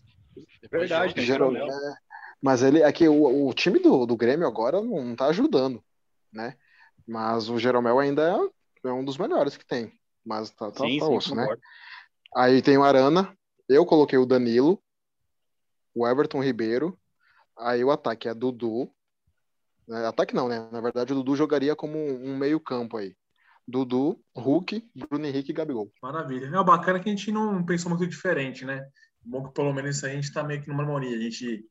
[0.70, 1.74] Verdade, tem Geral- Jeromel.
[1.74, 1.96] é,
[2.42, 5.82] mas ele é que o, o time do, do Grêmio agora não, tá ajudando,
[6.32, 6.56] né?
[7.06, 8.22] Mas o Jeromel ainda
[8.84, 9.92] é, é um dos melhores que tem.
[10.24, 11.46] Mas tá, tá, Sim, tá sim, osso, né?
[12.36, 13.36] Aí tem o Arana,
[13.68, 14.82] eu coloquei o Danilo,
[15.94, 16.98] o Everton Ribeiro,
[17.56, 18.90] aí o ataque é Dudu.
[19.86, 20.06] né?
[20.06, 20.68] Ataque não, né?
[20.72, 23.16] Na verdade, o Dudu jogaria como um, um meio-campo aí.
[23.66, 25.90] Dudu, Hulk, Bruno Henrique e Gabigol.
[26.02, 26.46] Maravilha.
[26.46, 28.86] É bacana que a gente não pensou muito diferente, né?
[29.24, 31.16] Bom que pelo menos isso aí a gente tá meio que numa harmonia.
[31.16, 31.64] A gente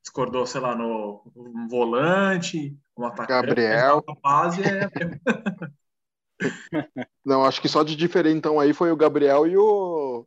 [0.00, 3.28] discordou, sei lá, no, no volante, no atacante.
[3.28, 4.04] Gabriel.
[4.22, 4.88] base é.
[7.24, 10.26] Não, acho que só de diferentão aí foi o Gabriel e o,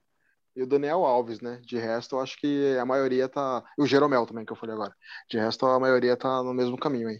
[0.57, 1.61] e o Daniel Alves, né?
[1.63, 3.63] De resto, eu acho que a maioria tá.
[3.77, 4.91] E o Jeromel também, que eu falei agora.
[5.29, 7.19] De resto, a maioria tá no mesmo caminho aí.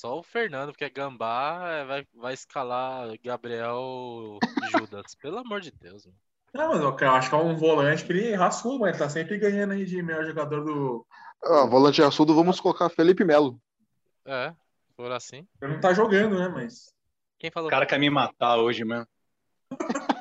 [0.00, 5.14] Só o Fernando, porque é gambá, vai, vai escalar Gabriel e Judas.
[5.20, 6.18] Pelo amor de Deus, mano.
[6.54, 9.74] Não, mas eu acho que é um volante que ele raçou, mas tá sempre ganhando
[9.74, 11.06] aí de melhor jogador do.
[11.44, 13.60] Ah, volante assudo, vamos colocar Felipe Melo.
[14.24, 14.54] É,
[14.96, 15.46] for assim.
[15.60, 16.48] Ele não tá jogando, né?
[16.48, 16.94] Mas.
[17.38, 17.68] Quem falou?
[17.68, 19.06] O cara quer me matar hoje, mano.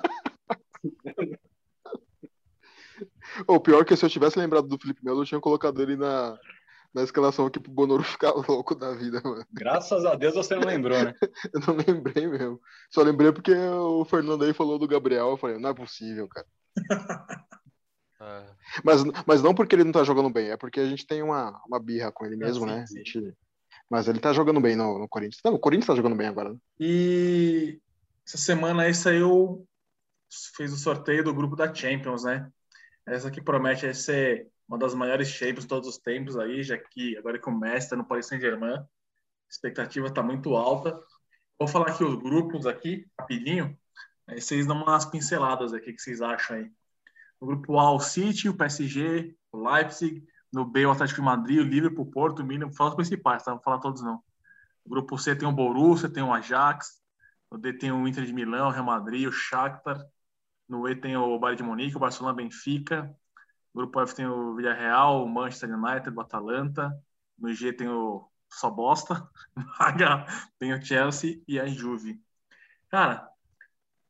[3.48, 5.96] O pior é que se eu tivesse lembrado do Felipe Melo, eu tinha colocado ele
[5.96, 6.38] na,
[6.94, 9.46] na escalação aqui pro Bonoro ficar louco da vida, mano.
[9.52, 11.14] Graças a Deus você não lembrou, né?
[11.54, 12.60] Eu não lembrei mesmo.
[12.90, 15.30] Só lembrei porque o Fernando aí falou do Gabriel.
[15.30, 16.48] Eu falei, não é possível, cara.
[18.22, 18.46] É.
[18.84, 21.58] Mas, mas não porque ele não tá jogando bem, é porque a gente tem uma,
[21.66, 22.86] uma birra com ele mesmo, sim, né?
[22.86, 22.96] sim.
[22.96, 23.38] A gente-
[23.90, 25.40] Mas ele tá jogando bem no, no Corinthians.
[25.42, 26.60] Não, o Corinthians tá jogando bem agora, né?
[26.78, 27.80] E
[28.28, 29.66] essa semana aí saiu
[30.56, 32.52] fez o sorteio do grupo da Champions, né?
[33.10, 37.18] Essa que promete ser uma das maiores Champions de todos os tempos aí, já que
[37.18, 38.88] agora que o está no Paris Saint-Germain, a
[39.50, 41.00] expectativa está muito alta.
[41.58, 43.76] Vou falar aqui os grupos aqui, rapidinho,
[44.28, 46.72] aí vocês dão umas pinceladas aqui, o que vocês acham aí.
[47.42, 51.60] No grupo A, o City, o PSG, o Leipzig, no B, o Atlético de Madrid,
[51.60, 53.52] o Liverpool, o Porto, o Milan, fala os principais, tá?
[53.52, 54.22] Não vou falar todos não.
[54.86, 57.02] No grupo C tem o Borussia, tem o Ajax,
[57.52, 60.00] no D tem o Inter de Milão, o Real Madrid, o Shakhtar,
[60.70, 63.04] no E tem o Bayern de Munique, o Barcelona, Benfica,
[63.74, 66.96] no grupo F tem o Villarreal, o Manchester United, o Atalanta,
[67.38, 70.26] no G tem o só bosta, no H
[70.60, 72.22] tem o Chelsea e a Juve.
[72.90, 73.28] Cara,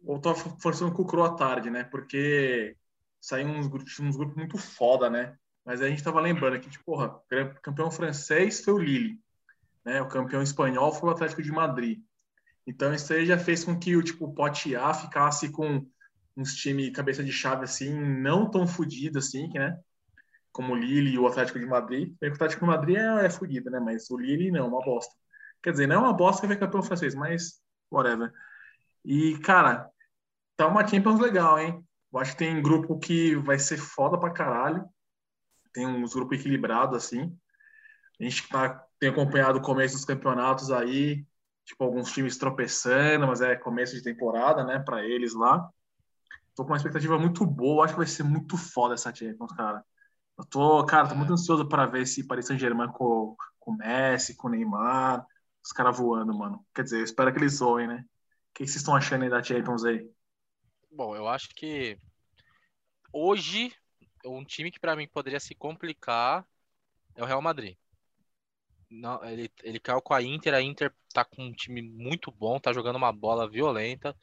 [0.04, 1.84] eu tô forçando com o Cro à tarde, né?
[1.84, 2.76] Porque
[3.20, 5.38] saiu uns grupos, uns grupos muito foda, né?
[5.66, 9.20] Mas a gente tava lembrando aqui, tipo, porra, o campeão francês foi o Lille,
[9.86, 10.02] né?
[10.02, 12.02] O campeão espanhol foi o Atlético de Madrid.
[12.66, 15.86] Então isso aí já fez com que o tipo o pote A ficasse com
[16.40, 19.78] uns times cabeça de chave assim, não tão fodido assim, né?
[20.52, 22.16] Como o Lille e o Atlético de Madrid.
[22.22, 23.80] O Atlético de Madrid é, é fodido, né?
[23.80, 25.14] Mas o Lille não, uma bosta.
[25.62, 27.62] Quer dizer, não é uma bosta que vai campeão francês, mas
[27.92, 28.32] whatever.
[29.04, 29.90] E, cara,
[30.56, 31.84] tá uma Champions legal, hein?
[32.12, 34.86] Eu acho que tem grupo que vai ser foda pra caralho.
[35.74, 37.38] Tem uns grupos equilibrados, assim.
[38.20, 41.26] A gente tá, tem acompanhado o começo dos campeonatos aí,
[41.66, 45.70] tipo, alguns times tropeçando, mas é começo de temporada, né, para eles lá.
[46.60, 49.82] Tô com uma expectativa muito boa, acho que vai ser muito foda essa Champions, cara.
[50.38, 54.36] Eu tô, cara, tô muito ansioso para ver esse Paris Saint-Germain com, com o Messi,
[54.36, 55.26] com o Neymar,
[55.64, 56.66] os caras voando, mano.
[56.76, 58.04] Quer dizer, eu espero que eles voem, né?
[58.04, 60.06] O que vocês estão achando aí da Champions aí?
[60.92, 61.98] Bom, eu acho que
[63.14, 63.74] hoje
[64.26, 66.46] um time que para mim poderia se complicar
[67.16, 67.78] é o Real Madrid.
[68.92, 72.60] Não, ele, ele caiu com a Inter, a Inter tá com um time muito bom,
[72.60, 74.14] tá jogando uma bola violenta.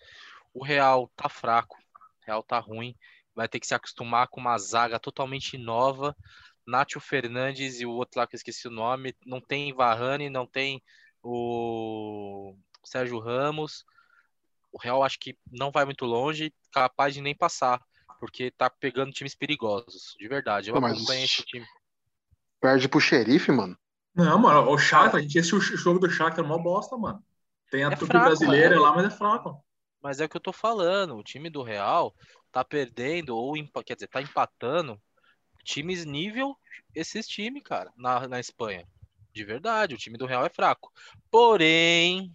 [0.53, 1.79] O Real tá fraco,
[2.27, 2.95] Real tá ruim,
[3.35, 6.17] vai ter que se acostumar com uma zaga totalmente nova.
[6.67, 10.47] Nátio Fernandes e o outro lá que eu esqueci o nome, não tem Varane, não
[10.47, 10.83] tem
[11.23, 13.85] o Sérgio Ramos.
[14.73, 17.81] O Real acho que não vai muito longe, capaz de nem passar,
[18.21, 20.71] porque tá pegando times perigosos, de verdade.
[20.71, 21.67] Eu Pô, mas acompanho esse time.
[22.61, 23.77] Perde pro xerife, mano.
[24.15, 27.23] Não, mano, o Shakhtar, a gente o jogo do Shakhtar, é mó bosta, mano.
[27.71, 28.83] Tem a É trupe fraco, brasileira mano.
[28.83, 29.65] lá, mas é fraco.
[30.07, 32.15] Mas é o que eu tô falando, o time do Real
[32.53, 33.55] tá perdendo, ou
[33.85, 35.03] quer dizer, tá empatando
[35.65, 36.57] times nível
[36.95, 38.87] esses times, cara, na, na Espanha.
[39.33, 40.93] De verdade, o time do Real é fraco.
[41.29, 42.33] Porém,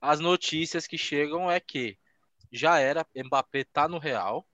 [0.00, 1.96] as notícias que chegam é que
[2.50, 4.44] já era, Mbappé tá no Real.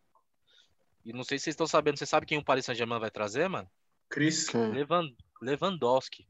[1.06, 3.48] E não sei se vocês estão sabendo, você sabe quem o Paris Saint-Germain vai trazer,
[3.48, 3.68] mano?
[4.10, 4.72] Cris, Quem?
[4.72, 6.28] Levan- Lewandowski.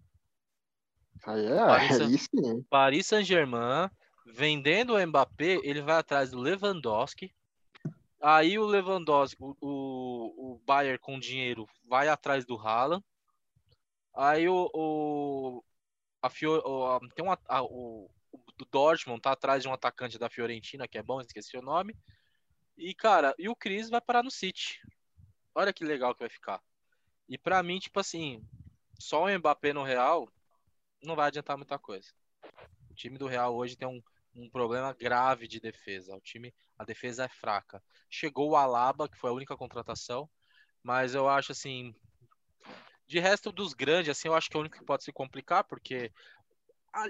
[1.25, 2.63] Aí é, Paris- aí sim.
[2.71, 3.91] Paris Saint-Germain,
[4.33, 7.35] vendendo o Mbappé, ele vai atrás do Lewandowski.
[8.21, 13.05] Aí o Lewandowski, o, o, o Bayern com dinheiro vai atrás do Haaland.
[14.15, 15.65] Aí o, o
[16.23, 20.29] a Fior, o, tem um, a- o, o Dortmund tá atrás de um atacante da
[20.29, 21.97] Fiorentina que é bom, esqueci o nome.
[22.77, 24.81] E cara, e o Cris vai parar no City.
[25.55, 26.61] Olha que legal que vai ficar.
[27.29, 28.45] E pra mim, tipo assim,
[28.99, 30.29] só o Mbappé no Real
[31.03, 32.09] não vai adiantar muita coisa.
[32.91, 34.03] O time do Real hoje tem um,
[34.35, 36.15] um problema grave de defesa.
[36.15, 37.83] O time, a defesa é fraca.
[38.09, 40.29] Chegou o Alaba, que foi a única contratação,
[40.83, 41.95] mas eu acho assim,
[43.07, 45.65] de resto dos grandes, assim, eu acho que é o único que pode se complicar,
[45.65, 46.13] porque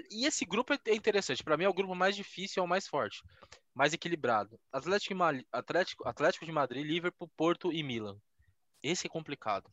[0.09, 1.43] e esse grupo é é interessante.
[1.43, 3.23] Para mim é o grupo mais difícil, é o mais forte,
[3.73, 4.59] mais equilibrado.
[4.71, 5.15] Atlético,
[5.51, 8.17] Atlético, Atlético de Madrid, Liverpool, Porto e Milan.
[8.83, 9.71] Esse é complicado.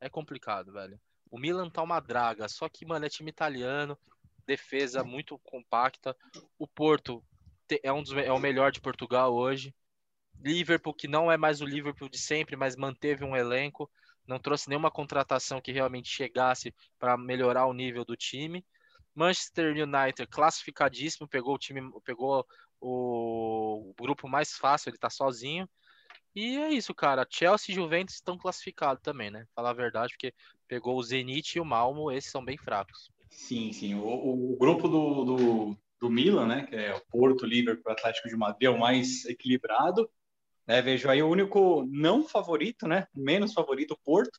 [0.00, 1.00] É complicado, velho.
[1.30, 3.98] O Milan tá uma draga, só que, mano, é time italiano,
[4.46, 6.16] defesa muito compacta.
[6.58, 7.24] O Porto
[7.82, 9.74] é, um dos, é o melhor de Portugal hoje.
[10.40, 13.90] Liverpool, que não é mais o Liverpool de sempre, mas manteve um elenco,
[14.26, 18.64] não trouxe nenhuma contratação que realmente chegasse para melhorar o nível do time.
[19.14, 22.46] Manchester United, classificadíssimo, pegou o time, pegou
[22.80, 25.68] o, grupo mais fácil, ele tá sozinho.
[26.34, 27.26] E é isso, cara.
[27.28, 29.46] Chelsea e Juventus estão classificados também, né?
[29.54, 30.34] Falar a verdade, porque
[30.66, 33.11] pegou o Zenit e o Malmo, esses são bem fracos.
[33.32, 33.94] Sim, sim.
[33.94, 38.36] O, o grupo do, do, do Milan, né, que é o Porto, Liverpool, Atlético de
[38.36, 40.08] Madrid, é o mais equilibrado.
[40.66, 44.38] Né, vejo aí o único não favorito, né, menos favorito, o Porto,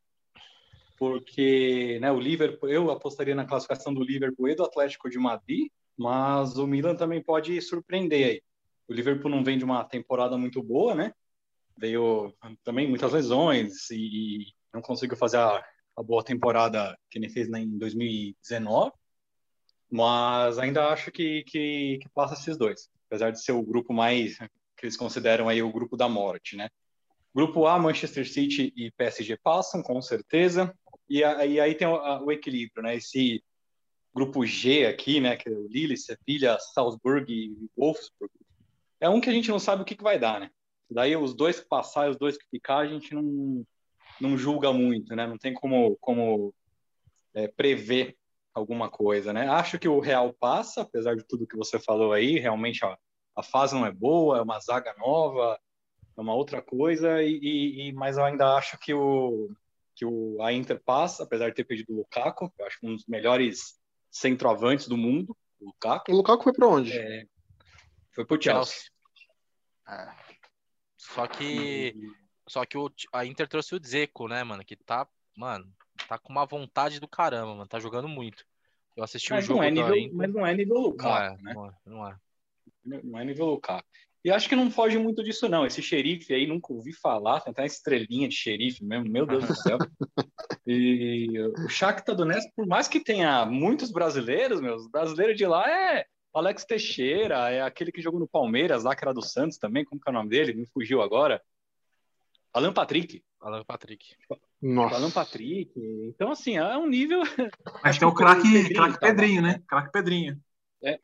[0.98, 5.68] porque né, o Liverpool, eu apostaria na classificação do Liverpool e do Atlético de Madrid,
[5.98, 8.42] mas o Milan também pode surpreender aí.
[8.88, 11.14] O Liverpool não vem de uma temporada muito boa, né?
[11.78, 12.34] Veio
[12.64, 15.64] também muitas lesões e não conseguiu fazer a,
[15.96, 18.92] a boa temporada que ele fez em 2019,
[19.90, 22.90] mas ainda acho que, que, que passa esses dois.
[23.08, 26.70] Apesar de ser o grupo mais que eles consideram aí o grupo da morte, né?
[27.34, 30.74] Grupo A, Manchester City e PSG passam, com certeza.
[31.10, 32.96] E, a, e aí tem o, a, o, equilíbrio, né?
[32.96, 33.44] Esse
[34.14, 35.36] grupo G aqui, né?
[35.36, 38.34] Que é o Lille, Sevilha, Salzburg e Wolfsburg.
[39.00, 40.50] É um que a gente não sabe o que, que vai dar, né?
[40.90, 43.66] Daí os dois que passar os dois que ficar, a gente não,
[44.20, 45.28] não julga muito, né?
[45.28, 46.54] Não tem como, como
[47.34, 48.16] é, prever
[48.54, 49.48] alguma coisa, né?
[49.50, 52.98] Acho que o Real passa, apesar de tudo que você falou aí, realmente a,
[53.36, 55.60] a fase não é boa, é uma zaga nova,
[56.16, 59.50] é uma outra coisa, e, e, mas eu ainda acho que o,
[59.96, 63.06] que o, a Inter passa, apesar de ter pedido o Lukaku, eu acho um dos
[63.08, 63.80] melhores
[64.12, 66.12] centroavantes do mundo, o Lukaku.
[66.12, 66.98] O Lukaku foi para onde?
[66.98, 67.26] É,
[68.12, 68.76] foi pro Chelsea.
[68.76, 68.92] Chelsea.
[69.90, 70.24] É.
[70.98, 71.94] Só que,
[72.48, 75.72] só que o, a Inter trouxe o Dzeko, né, mano, que tá, mano,
[76.08, 78.46] tá com uma vontade do caramba, mano, tá jogando muito.
[78.96, 80.16] Eu assisti mas o jogo não é nível, Inter.
[80.16, 81.54] Mas não é nível Lukaku, não é, né?
[81.54, 82.16] Não é, não é.
[83.04, 83.88] Não é nível Lukaku.
[84.26, 85.66] E acho que não foge muito disso, não.
[85.66, 89.46] Esse xerife aí, nunca ouvi falar, tem até uma estrelinha de xerife mesmo, meu Deus
[89.46, 89.78] do céu.
[90.66, 95.70] E o Shakhtar Donetsk, por mais que tenha muitos brasileiros, meus, os brasileiros de lá
[95.70, 99.84] é Alex Teixeira, é aquele que jogou no Palmeiras, lá que era do Santos também,
[99.84, 100.54] como que é o nome dele?
[100.54, 101.42] Me fugiu agora.
[102.54, 103.24] Alan Patrick.
[103.42, 104.16] Alan Patrick.
[104.62, 104.96] Nossa.
[104.96, 105.72] Alan Patrick.
[105.76, 107.22] Então, assim, é um nível.
[107.84, 109.62] Mas tem o craque craque Pedrinho, né?
[109.68, 110.40] Craque Pedrinho.
[110.84, 111.00] É.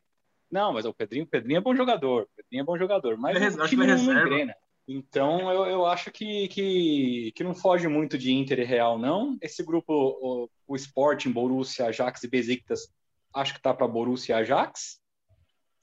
[0.50, 2.28] Não, mas o Pedrinho, Pedrinho é bom jogador.
[2.36, 3.16] Pedrinho é bom jogador.
[3.16, 4.54] Mas Ele é o time é não.
[4.88, 9.38] Então, eu, eu acho que, que, que não foge muito de Inter e Real, não.
[9.40, 12.92] Esse grupo, o, o Sporting, Borussia, Ajax e Besiktas,
[13.32, 15.00] acho que tá para Borussia e Ajax.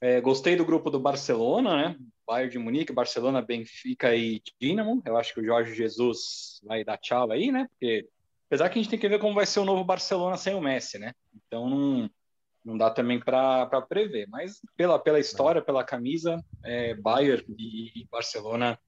[0.00, 1.96] É, gostei do grupo do Barcelona, né?
[2.26, 5.02] Bayern de Munique, Barcelona, Benfica e Dinamo.
[5.04, 7.66] Eu acho que o Jorge Jesus vai dar tchau aí, né?
[7.70, 8.06] Porque,
[8.46, 10.60] apesar que a gente tem que ver como vai ser o novo Barcelona sem o
[10.60, 11.12] Messi, né?
[11.34, 12.10] Então não,
[12.64, 14.28] não dá também para prever.
[14.28, 18.78] Mas pela, pela história, pela camisa, é, Bayern e, Barcelona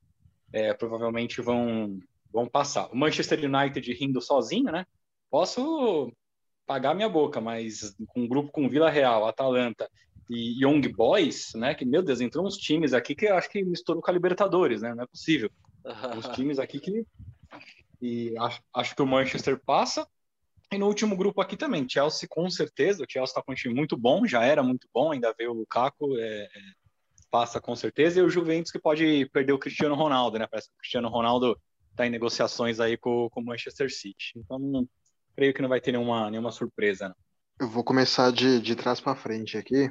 [0.52, 1.98] é, provavelmente vão,
[2.32, 2.88] vão passar.
[2.92, 4.86] O Manchester United rindo sozinho, né?
[5.28, 6.12] Posso
[6.66, 9.90] pagar minha boca, mas um grupo com Vila Real, Atalanta
[10.30, 11.74] e Young Boys, né?
[11.74, 14.80] Que, meu Deus, entrou uns times aqui que eu acho que misturou com a Libertadores,
[14.80, 14.94] né?
[14.94, 15.50] Não é possível.
[16.16, 17.04] Os times aqui que.
[18.00, 20.06] E acho, acho que o Manchester passa.
[20.72, 23.02] E no último grupo aqui também, Chelsea com certeza.
[23.02, 25.54] O Chelsea está com um time muito bom, já era muito bom, ainda veio o
[25.54, 26.48] Lukaku, é, é,
[27.28, 28.20] passa com certeza.
[28.20, 30.46] E o Juventus que pode perder o Cristiano Ronaldo, né?
[30.48, 31.60] Parece que o Cristiano Ronaldo
[31.90, 34.34] está em negociações aí com, com o Manchester City.
[34.36, 34.88] Então, não,
[35.34, 37.08] creio que não vai ter nenhuma, nenhuma surpresa.
[37.08, 37.16] Não.
[37.58, 39.90] Eu vou começar de, de trás para frente aqui.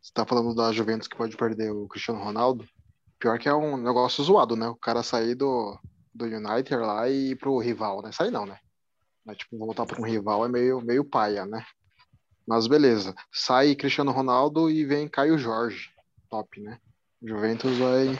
[0.00, 2.66] Você tá falando da Juventus que pode perder o Cristiano Ronaldo.
[3.18, 4.68] Pior que é um negócio zoado, né?
[4.68, 5.78] O cara sair do,
[6.14, 8.12] do United lá e ir pro rival, né?
[8.12, 8.58] Sair não, né?
[9.24, 11.64] Mas, tipo, voltar para um rival é meio, meio paia, né?
[12.46, 13.14] Mas beleza.
[13.30, 15.90] Sai Cristiano Ronaldo e vem Caio Jorge.
[16.28, 16.80] Top, né?
[17.22, 18.18] Juventus vai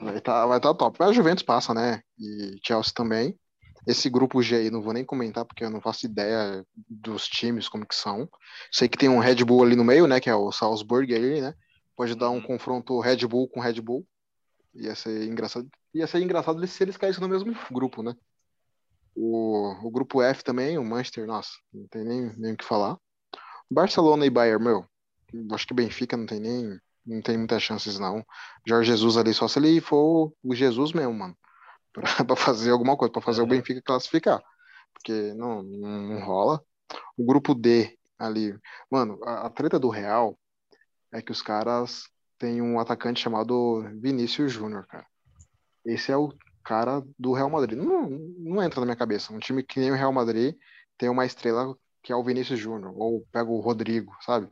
[0.00, 0.96] vai tá, vai tá top.
[0.98, 2.02] Mas a Juventus passa, né?
[2.18, 3.38] E Chelsea também.
[3.86, 7.68] Esse grupo G aí não vou nem comentar porque eu não faço ideia dos times
[7.68, 8.28] como que são.
[8.72, 10.20] Sei que tem um Red Bull ali no meio, né?
[10.20, 11.54] Que é o Salzburg ali, né?
[11.96, 14.06] Pode dar um confronto Red Bull com Red Bull.
[14.74, 15.68] Ia ser engraçado.
[15.92, 18.14] Ia ser engraçado se eles caíssem no mesmo grupo, né?
[19.14, 22.98] O, o grupo F também, o Manchester, nossa, não tem nem, nem o que falar.
[23.70, 24.84] Barcelona e Bayern, meu,
[25.52, 28.24] acho que Benfica não tem nem, não tem muitas chances não.
[28.66, 31.36] Jorge Jesus ali, só se ele for o Jesus mesmo, mano,
[31.94, 32.04] para
[32.36, 33.44] fazer alguma coisa, para fazer É.
[33.44, 34.42] o Benfica classificar,
[34.92, 36.62] porque não, não, não rola.
[37.16, 38.58] O grupo D ali,
[38.90, 40.38] mano, a, a treta do Real
[41.12, 45.06] é que os caras têm um atacante chamado Vinícius Júnior, cara.
[45.84, 46.32] Esse é o
[46.64, 47.78] cara do Real Madrid.
[47.78, 49.32] Não, não entra na minha cabeça.
[49.32, 50.56] Um time que nem o Real Madrid
[50.98, 54.48] tem uma estrela que é o Vinícius Júnior, ou pega o Rodrigo, sabe?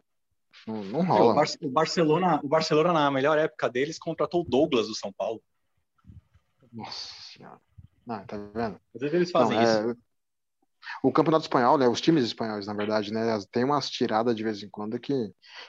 [0.66, 1.32] Não, não É, rola.
[1.32, 5.12] o, Bar- o Barcelona, o Barcelona, na melhor época deles, contratou o Douglas do São
[5.12, 5.43] Paulo.
[6.72, 7.61] Nossa senhora.
[8.09, 8.80] Ah, tá vendo?
[8.95, 9.90] Às vezes eles Não, fazem isso.
[9.90, 9.95] é,
[11.03, 11.88] O campeonato espanhol, né?
[11.88, 13.38] Os times espanhóis, na verdade, né?
[13.51, 15.12] Tem umas tiradas de vez em quando que,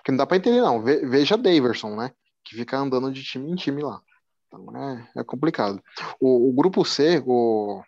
[0.03, 0.81] que não dá pra entender, não.
[0.81, 2.11] Ve- Veja Daverson, né?
[2.43, 4.01] Que fica andando de time em time lá.
[4.47, 5.81] Então é, é complicado.
[6.19, 7.81] O, o grupo C, o,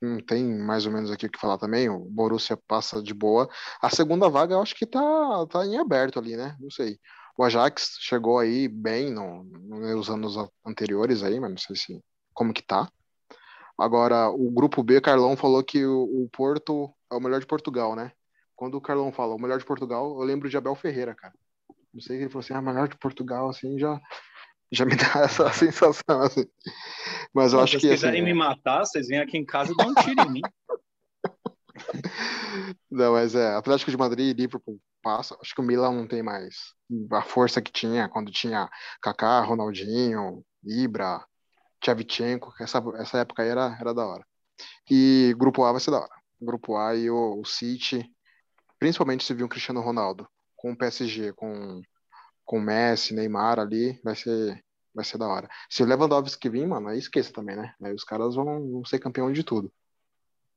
[0.00, 1.88] não tem mais ou menos aqui o que falar também.
[1.88, 3.48] O Borussia passa de boa.
[3.80, 5.00] A segunda vaga eu acho que tá,
[5.48, 6.56] tá em aberto ali, né?
[6.60, 6.98] Não sei.
[7.36, 12.02] O Ajax chegou aí bem no, nos anos anteriores aí, mas não sei se
[12.32, 12.88] como que tá.
[13.78, 17.96] Agora, o grupo B, Carlão falou que o, o Porto é o melhor de Portugal,
[17.96, 18.12] né?
[18.54, 21.34] Quando o Carlão fala o melhor de Portugal, eu lembro de Abel Ferreira, cara.
[21.92, 24.00] Não sei se ele falou assim, ah, melhor de Portugal, assim, já,
[24.70, 26.44] já me dá essa sensação, assim.
[27.34, 29.44] Mas eu Não, acho se que, vocês assim, quiserem me matar, vocês vêm aqui em
[29.44, 30.42] casa e dão um tiro em mim.
[32.90, 35.36] Não, mas é, Atlético de Madrid e Liverpool passa.
[35.40, 36.54] Acho que o Milan não tem mais
[37.10, 38.68] a força que tinha quando tinha
[39.00, 41.24] Kaká, Ronaldinho, Ibra,
[41.82, 42.54] Tchevchenko.
[42.60, 44.24] Essa, essa época aí era, era da hora.
[44.90, 46.22] E grupo A vai ser da hora.
[46.40, 48.10] Grupo A e o, o City,
[48.78, 50.26] principalmente se vir um Cristiano Ronaldo
[50.56, 51.82] com o PSG, com
[52.44, 54.62] com Messi, Neymar ali, vai ser
[54.94, 55.48] vai ser da hora.
[55.70, 57.74] Se o Lewandowski vir, mano, aí esqueça também, né?
[57.82, 59.72] Aí os caras vão, vão ser campeão de tudo.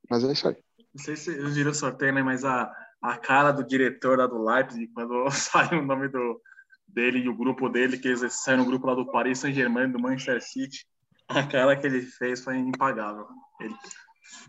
[0.10, 0.58] Mas é isso aí.
[0.94, 2.22] Não sei se eu virou sorteio, né?
[2.22, 2.70] Mas a,
[3.02, 6.42] a cara do diretor lá do Leipzig, quando sai o nome do,
[6.86, 10.00] dele e o grupo dele, que eles saem no grupo lá do Paris Saint-Germain, do
[10.00, 10.86] Manchester City,
[11.28, 13.28] a cara que ele fez foi impagável.
[13.60, 13.76] Ele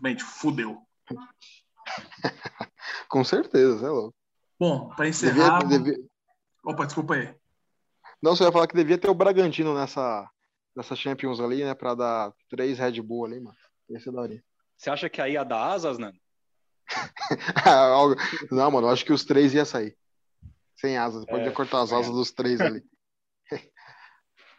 [0.01, 0.81] mente, fudeu.
[3.09, 4.15] Com certeza, é louco.
[4.59, 5.59] Bom, para encerrar.
[5.59, 6.03] Devia, devia...
[6.63, 7.33] Opa, desculpa aí.
[8.21, 10.29] Não, você ia falar que devia ter o Bragantino nessa,
[10.75, 11.73] nessa Champions ali, né?
[11.73, 13.55] Pra dar três Red Bull ali, mano.
[13.89, 14.43] Esse daria.
[14.75, 16.11] Você acha que aí ia dar asas, né?
[18.51, 19.95] Não, mano, eu acho que os três ia sair.
[20.75, 21.25] Sem asas.
[21.25, 22.83] Podia É, cortar as asas dos três ali.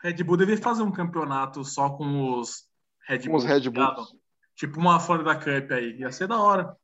[0.03, 2.69] Red Bull devia fazer um campeonato só com os
[3.07, 3.37] Red Com Bull.
[3.37, 3.97] os Red ligado?
[3.97, 4.17] Bulls.
[4.55, 5.99] Tipo uma Florida Cup aí.
[5.99, 6.77] Ia ser da hora.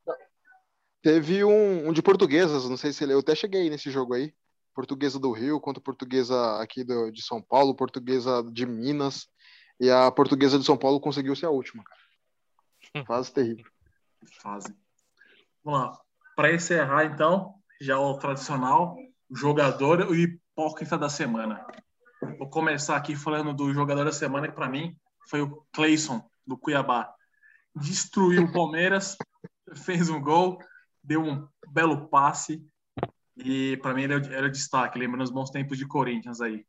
[1.03, 3.13] Teve um, um de portuguesas, não sei se ele.
[3.13, 4.35] Eu até cheguei nesse jogo aí.
[4.75, 9.29] Portuguesa do Rio contra portuguesa aqui do, de São Paulo, portuguesa de Minas.
[9.79, 12.01] E a portuguesa de São Paulo conseguiu ser a última, cara.
[13.07, 13.67] Fase terrível.
[14.41, 14.75] Fazem.
[15.63, 16.01] Vamos lá.
[16.37, 18.97] Para encerrar, então, já o tradicional
[19.31, 21.67] jogador e hipócrita da semana.
[22.39, 24.97] Vou começar aqui falando do jogador da semana, que para mim
[25.29, 27.13] foi o Clayson, do Cuiabá.
[27.75, 29.17] Destruiu o Palmeiras,
[29.85, 30.59] fez um gol,
[31.03, 32.65] deu um belo passe.
[33.37, 36.65] E para mim ele era destaque, lembrando os bons tempos de Corinthians aí.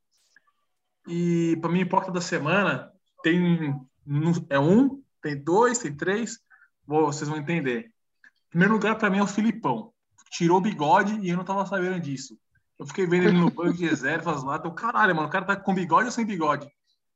[1.08, 2.92] E para mim, hipócrita da semana
[3.22, 3.80] tem
[4.50, 6.40] é um, tem dois, tem três.
[6.86, 7.92] Vocês vão entender.
[8.48, 9.94] Em primeiro lugar, para mim, é o Filipão.
[10.32, 12.38] Tirou o bigode e eu não tava sabendo disso.
[12.78, 14.58] Eu fiquei vendo ele no banco de reservas lá.
[14.58, 16.70] Então, caralho, mano, o cara tá com bigode ou sem bigode?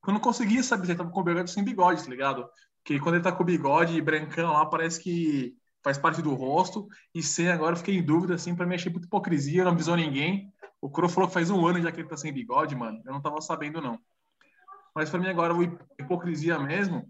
[0.08, 2.50] Eu não conseguia saber se ele tava com bigode ou sem bigode, tá ligado?
[2.78, 6.88] Porque quando ele tá com bigode e brancão lá, parece que faz parte do rosto.
[7.14, 9.96] E sem agora, eu fiquei em dúvida, assim, pra mim achei muita hipocrisia, não avisou
[9.96, 10.52] ninguém.
[10.82, 13.02] O Cro falou que faz um ano já que ele tá sem bigode, mano.
[13.06, 14.00] Eu não tava sabendo, não.
[14.96, 15.54] Mas pra mim agora,
[16.00, 17.08] hipocrisia mesmo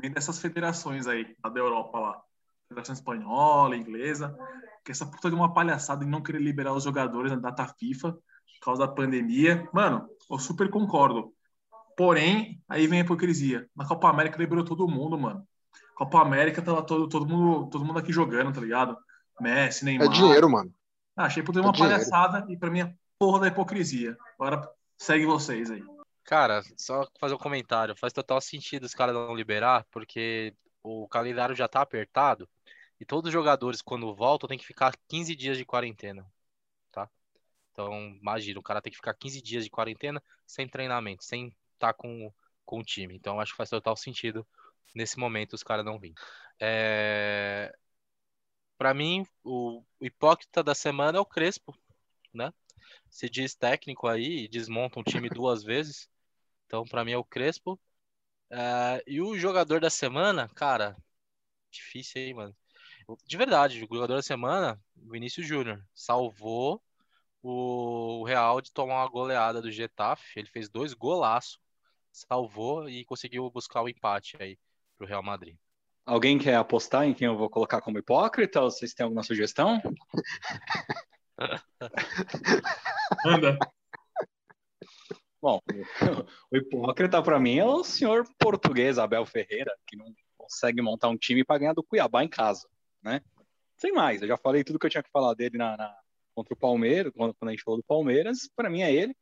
[0.00, 2.22] vem dessas federações aí, da Europa lá.
[2.68, 4.36] Federação Espanhola, Inglesa,
[4.86, 8.12] que essa puta de uma palhaçada em não querer liberar os jogadores na data FIFA
[8.12, 8.20] por
[8.62, 9.68] causa da pandemia.
[9.72, 11.34] Mano, eu super concordo.
[11.96, 13.68] Porém, aí vem a hipocrisia.
[13.74, 15.44] Na Copa América liberou todo mundo, mano.
[15.96, 18.96] Copa América tava todo, todo, mundo, todo mundo aqui jogando, tá ligado?
[19.40, 20.06] Messi, Neymar.
[20.06, 20.72] É dinheiro, mano.
[21.16, 21.94] Ah, achei por ter uma É dinheiro.
[21.94, 24.16] palhaçada e pra mim é porra da hipocrisia.
[24.38, 25.82] Agora segue vocês aí.
[26.22, 27.96] Cara, só fazer um comentário.
[27.96, 32.48] Faz total sentido os caras não liberar, porque o calendário já tá apertado
[33.00, 36.26] e todos os jogadores, quando voltam, tem que ficar 15 dias de quarentena,
[36.92, 37.08] tá?
[37.72, 41.94] Então, imagina, o cara tem que ficar 15 dias de quarentena sem treinamento, sem estar
[41.94, 42.32] com,
[42.64, 43.14] com o time.
[43.14, 44.46] Então, acho que faz total sentido
[44.94, 46.14] nesse momento os caras não virem.
[46.60, 47.74] É...
[48.78, 51.74] Para mim, o o hipócrita da semana é o Crespo,
[52.32, 52.52] né?
[53.10, 56.08] Se diz técnico aí e desmonta um time duas vezes.
[56.66, 57.80] Então, para mim é o Crespo.
[58.50, 60.96] É, e o jogador da semana, cara,
[61.70, 62.56] difícil aí, mano.
[63.24, 66.82] De verdade, o jogador da semana, Vinícius Júnior, salvou
[67.42, 70.38] o Real de tomar uma goleada do Getafe.
[70.40, 71.60] Ele fez dois golaços,
[72.10, 74.58] salvou e conseguiu buscar o empate aí
[74.98, 75.56] pro Real Madrid.
[76.04, 78.60] Alguém quer apostar em quem eu vou colocar como hipócrita?
[78.60, 79.80] Ou vocês têm alguma sugestão?
[83.24, 83.58] Anda.
[85.40, 85.60] Bom,
[86.50, 91.16] o hipócrita para mim é o senhor português Abel Ferreira, que não consegue montar um
[91.16, 92.68] time para ganhar do Cuiabá em casa,
[93.06, 93.22] né?
[93.78, 95.96] Sem mais, eu já falei tudo que eu tinha que falar dele na, na-
[96.34, 99.16] contra o Palmeiras, quando, quando a gente falou do Palmeiras, para mim é ele.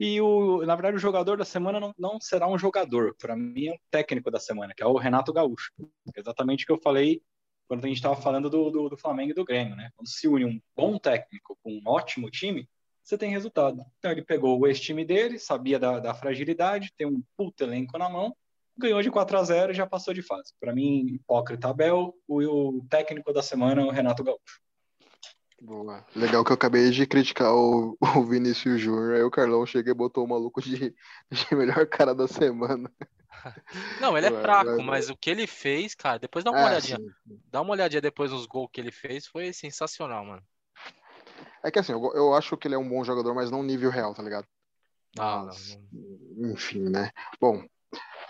[0.00, 3.68] E o, na verdade o jogador da semana não, não será um jogador, para mim
[3.68, 5.70] é um técnico da semana, que é o Renato Gaúcho.
[6.16, 7.22] Exatamente o que eu falei
[7.68, 9.90] quando a gente estava falando do, do, do Flamengo e do Grêmio, né?
[9.96, 12.68] Quando se une um bom técnico com um ótimo time,
[13.02, 13.84] você tem resultado.
[13.98, 18.08] Então ele pegou o ex-time dele, sabia da, da fragilidade, tem um puto elenco na
[18.08, 18.36] mão,
[18.76, 20.52] ganhou de 4 a 0 e já passou de fase.
[20.60, 22.42] Para mim, hipócrita Abel, o,
[22.78, 24.60] o técnico da semana é o Renato Gaúcho.
[25.60, 26.04] Boa.
[26.14, 29.94] Legal que eu acabei de criticar o, o Vinícius Júnior, aí o Carlão chega e
[29.94, 30.94] botou o maluco de,
[31.30, 32.90] de melhor cara da semana.
[34.00, 34.84] Não, ele é fraco, vai.
[34.84, 36.98] mas o que ele fez, cara, depois dá uma É, olhadinha.
[36.98, 37.40] sim.
[37.50, 40.42] Dá uma olhadinha depois nos gols que ele fez, foi sensacional, mano.
[41.62, 43.90] É que assim, eu, eu acho que ele é um bom jogador, mas não nível
[43.90, 44.46] real, tá ligado?
[45.16, 46.50] Não, Mas, não.
[46.50, 47.10] enfim, né?
[47.40, 47.64] Bom,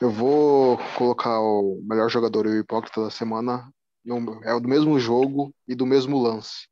[0.01, 3.73] eu vou colocar o melhor jogador e o hipócrita da semana
[4.43, 6.69] é do mesmo jogo e do mesmo lance.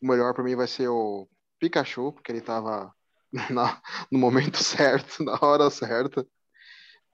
[0.00, 2.92] O melhor pra mim vai ser o Pikachu, porque ele tava
[3.50, 6.26] na- no momento certo, na hora certa.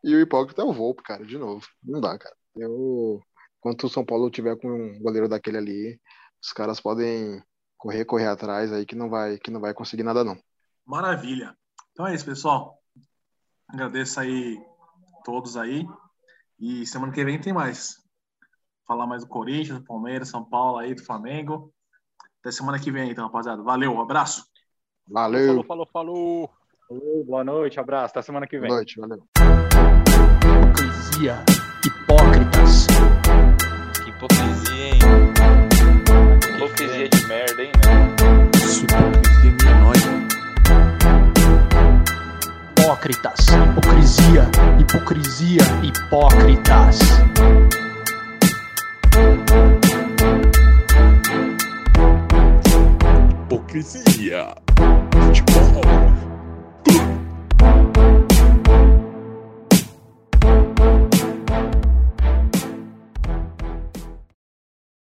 [0.04, 1.66] E o hipócrita é o Volpe, cara, de novo.
[1.82, 2.34] Não dá, cara.
[2.56, 3.20] Eu,
[3.58, 6.00] enquanto o São Paulo tiver com um goleiro daquele ali,
[6.42, 7.42] os caras podem
[7.76, 10.38] correr, correr atrás aí que não vai, que não vai conseguir nada, não.
[10.84, 11.56] Maravilha.
[11.92, 12.78] Então é isso, pessoal.
[13.68, 14.58] Agradeço aí
[15.28, 15.86] todos aí.
[16.58, 17.98] E semana que vem tem mais.
[18.86, 21.70] Falar mais do Corinthians, do Palmeiras, São Paulo aí, do Flamengo.
[22.40, 23.62] Até semana que vem, então, rapaziada.
[23.62, 24.42] Valeu, um abraço.
[25.06, 26.50] Valeu, Falou, falou,
[26.88, 27.24] falou.
[27.26, 28.12] Boa noite, abraço.
[28.12, 28.68] Até semana que vem.
[28.68, 29.22] boa noite, valeu.
[30.46, 31.44] Hipocrisia,
[31.84, 32.86] hipócritas.
[34.02, 34.98] Que hipocrisia, hein?
[36.56, 38.56] Hipocrisia de merda, hein, né?
[38.56, 40.27] Isso, hipocrisia minha noite.
[42.88, 46.98] Hipócritas, hipocrisia, hipocrisia, hipócritas.
[53.50, 54.54] Hipocrisia.
[55.12, 56.07] Futebol.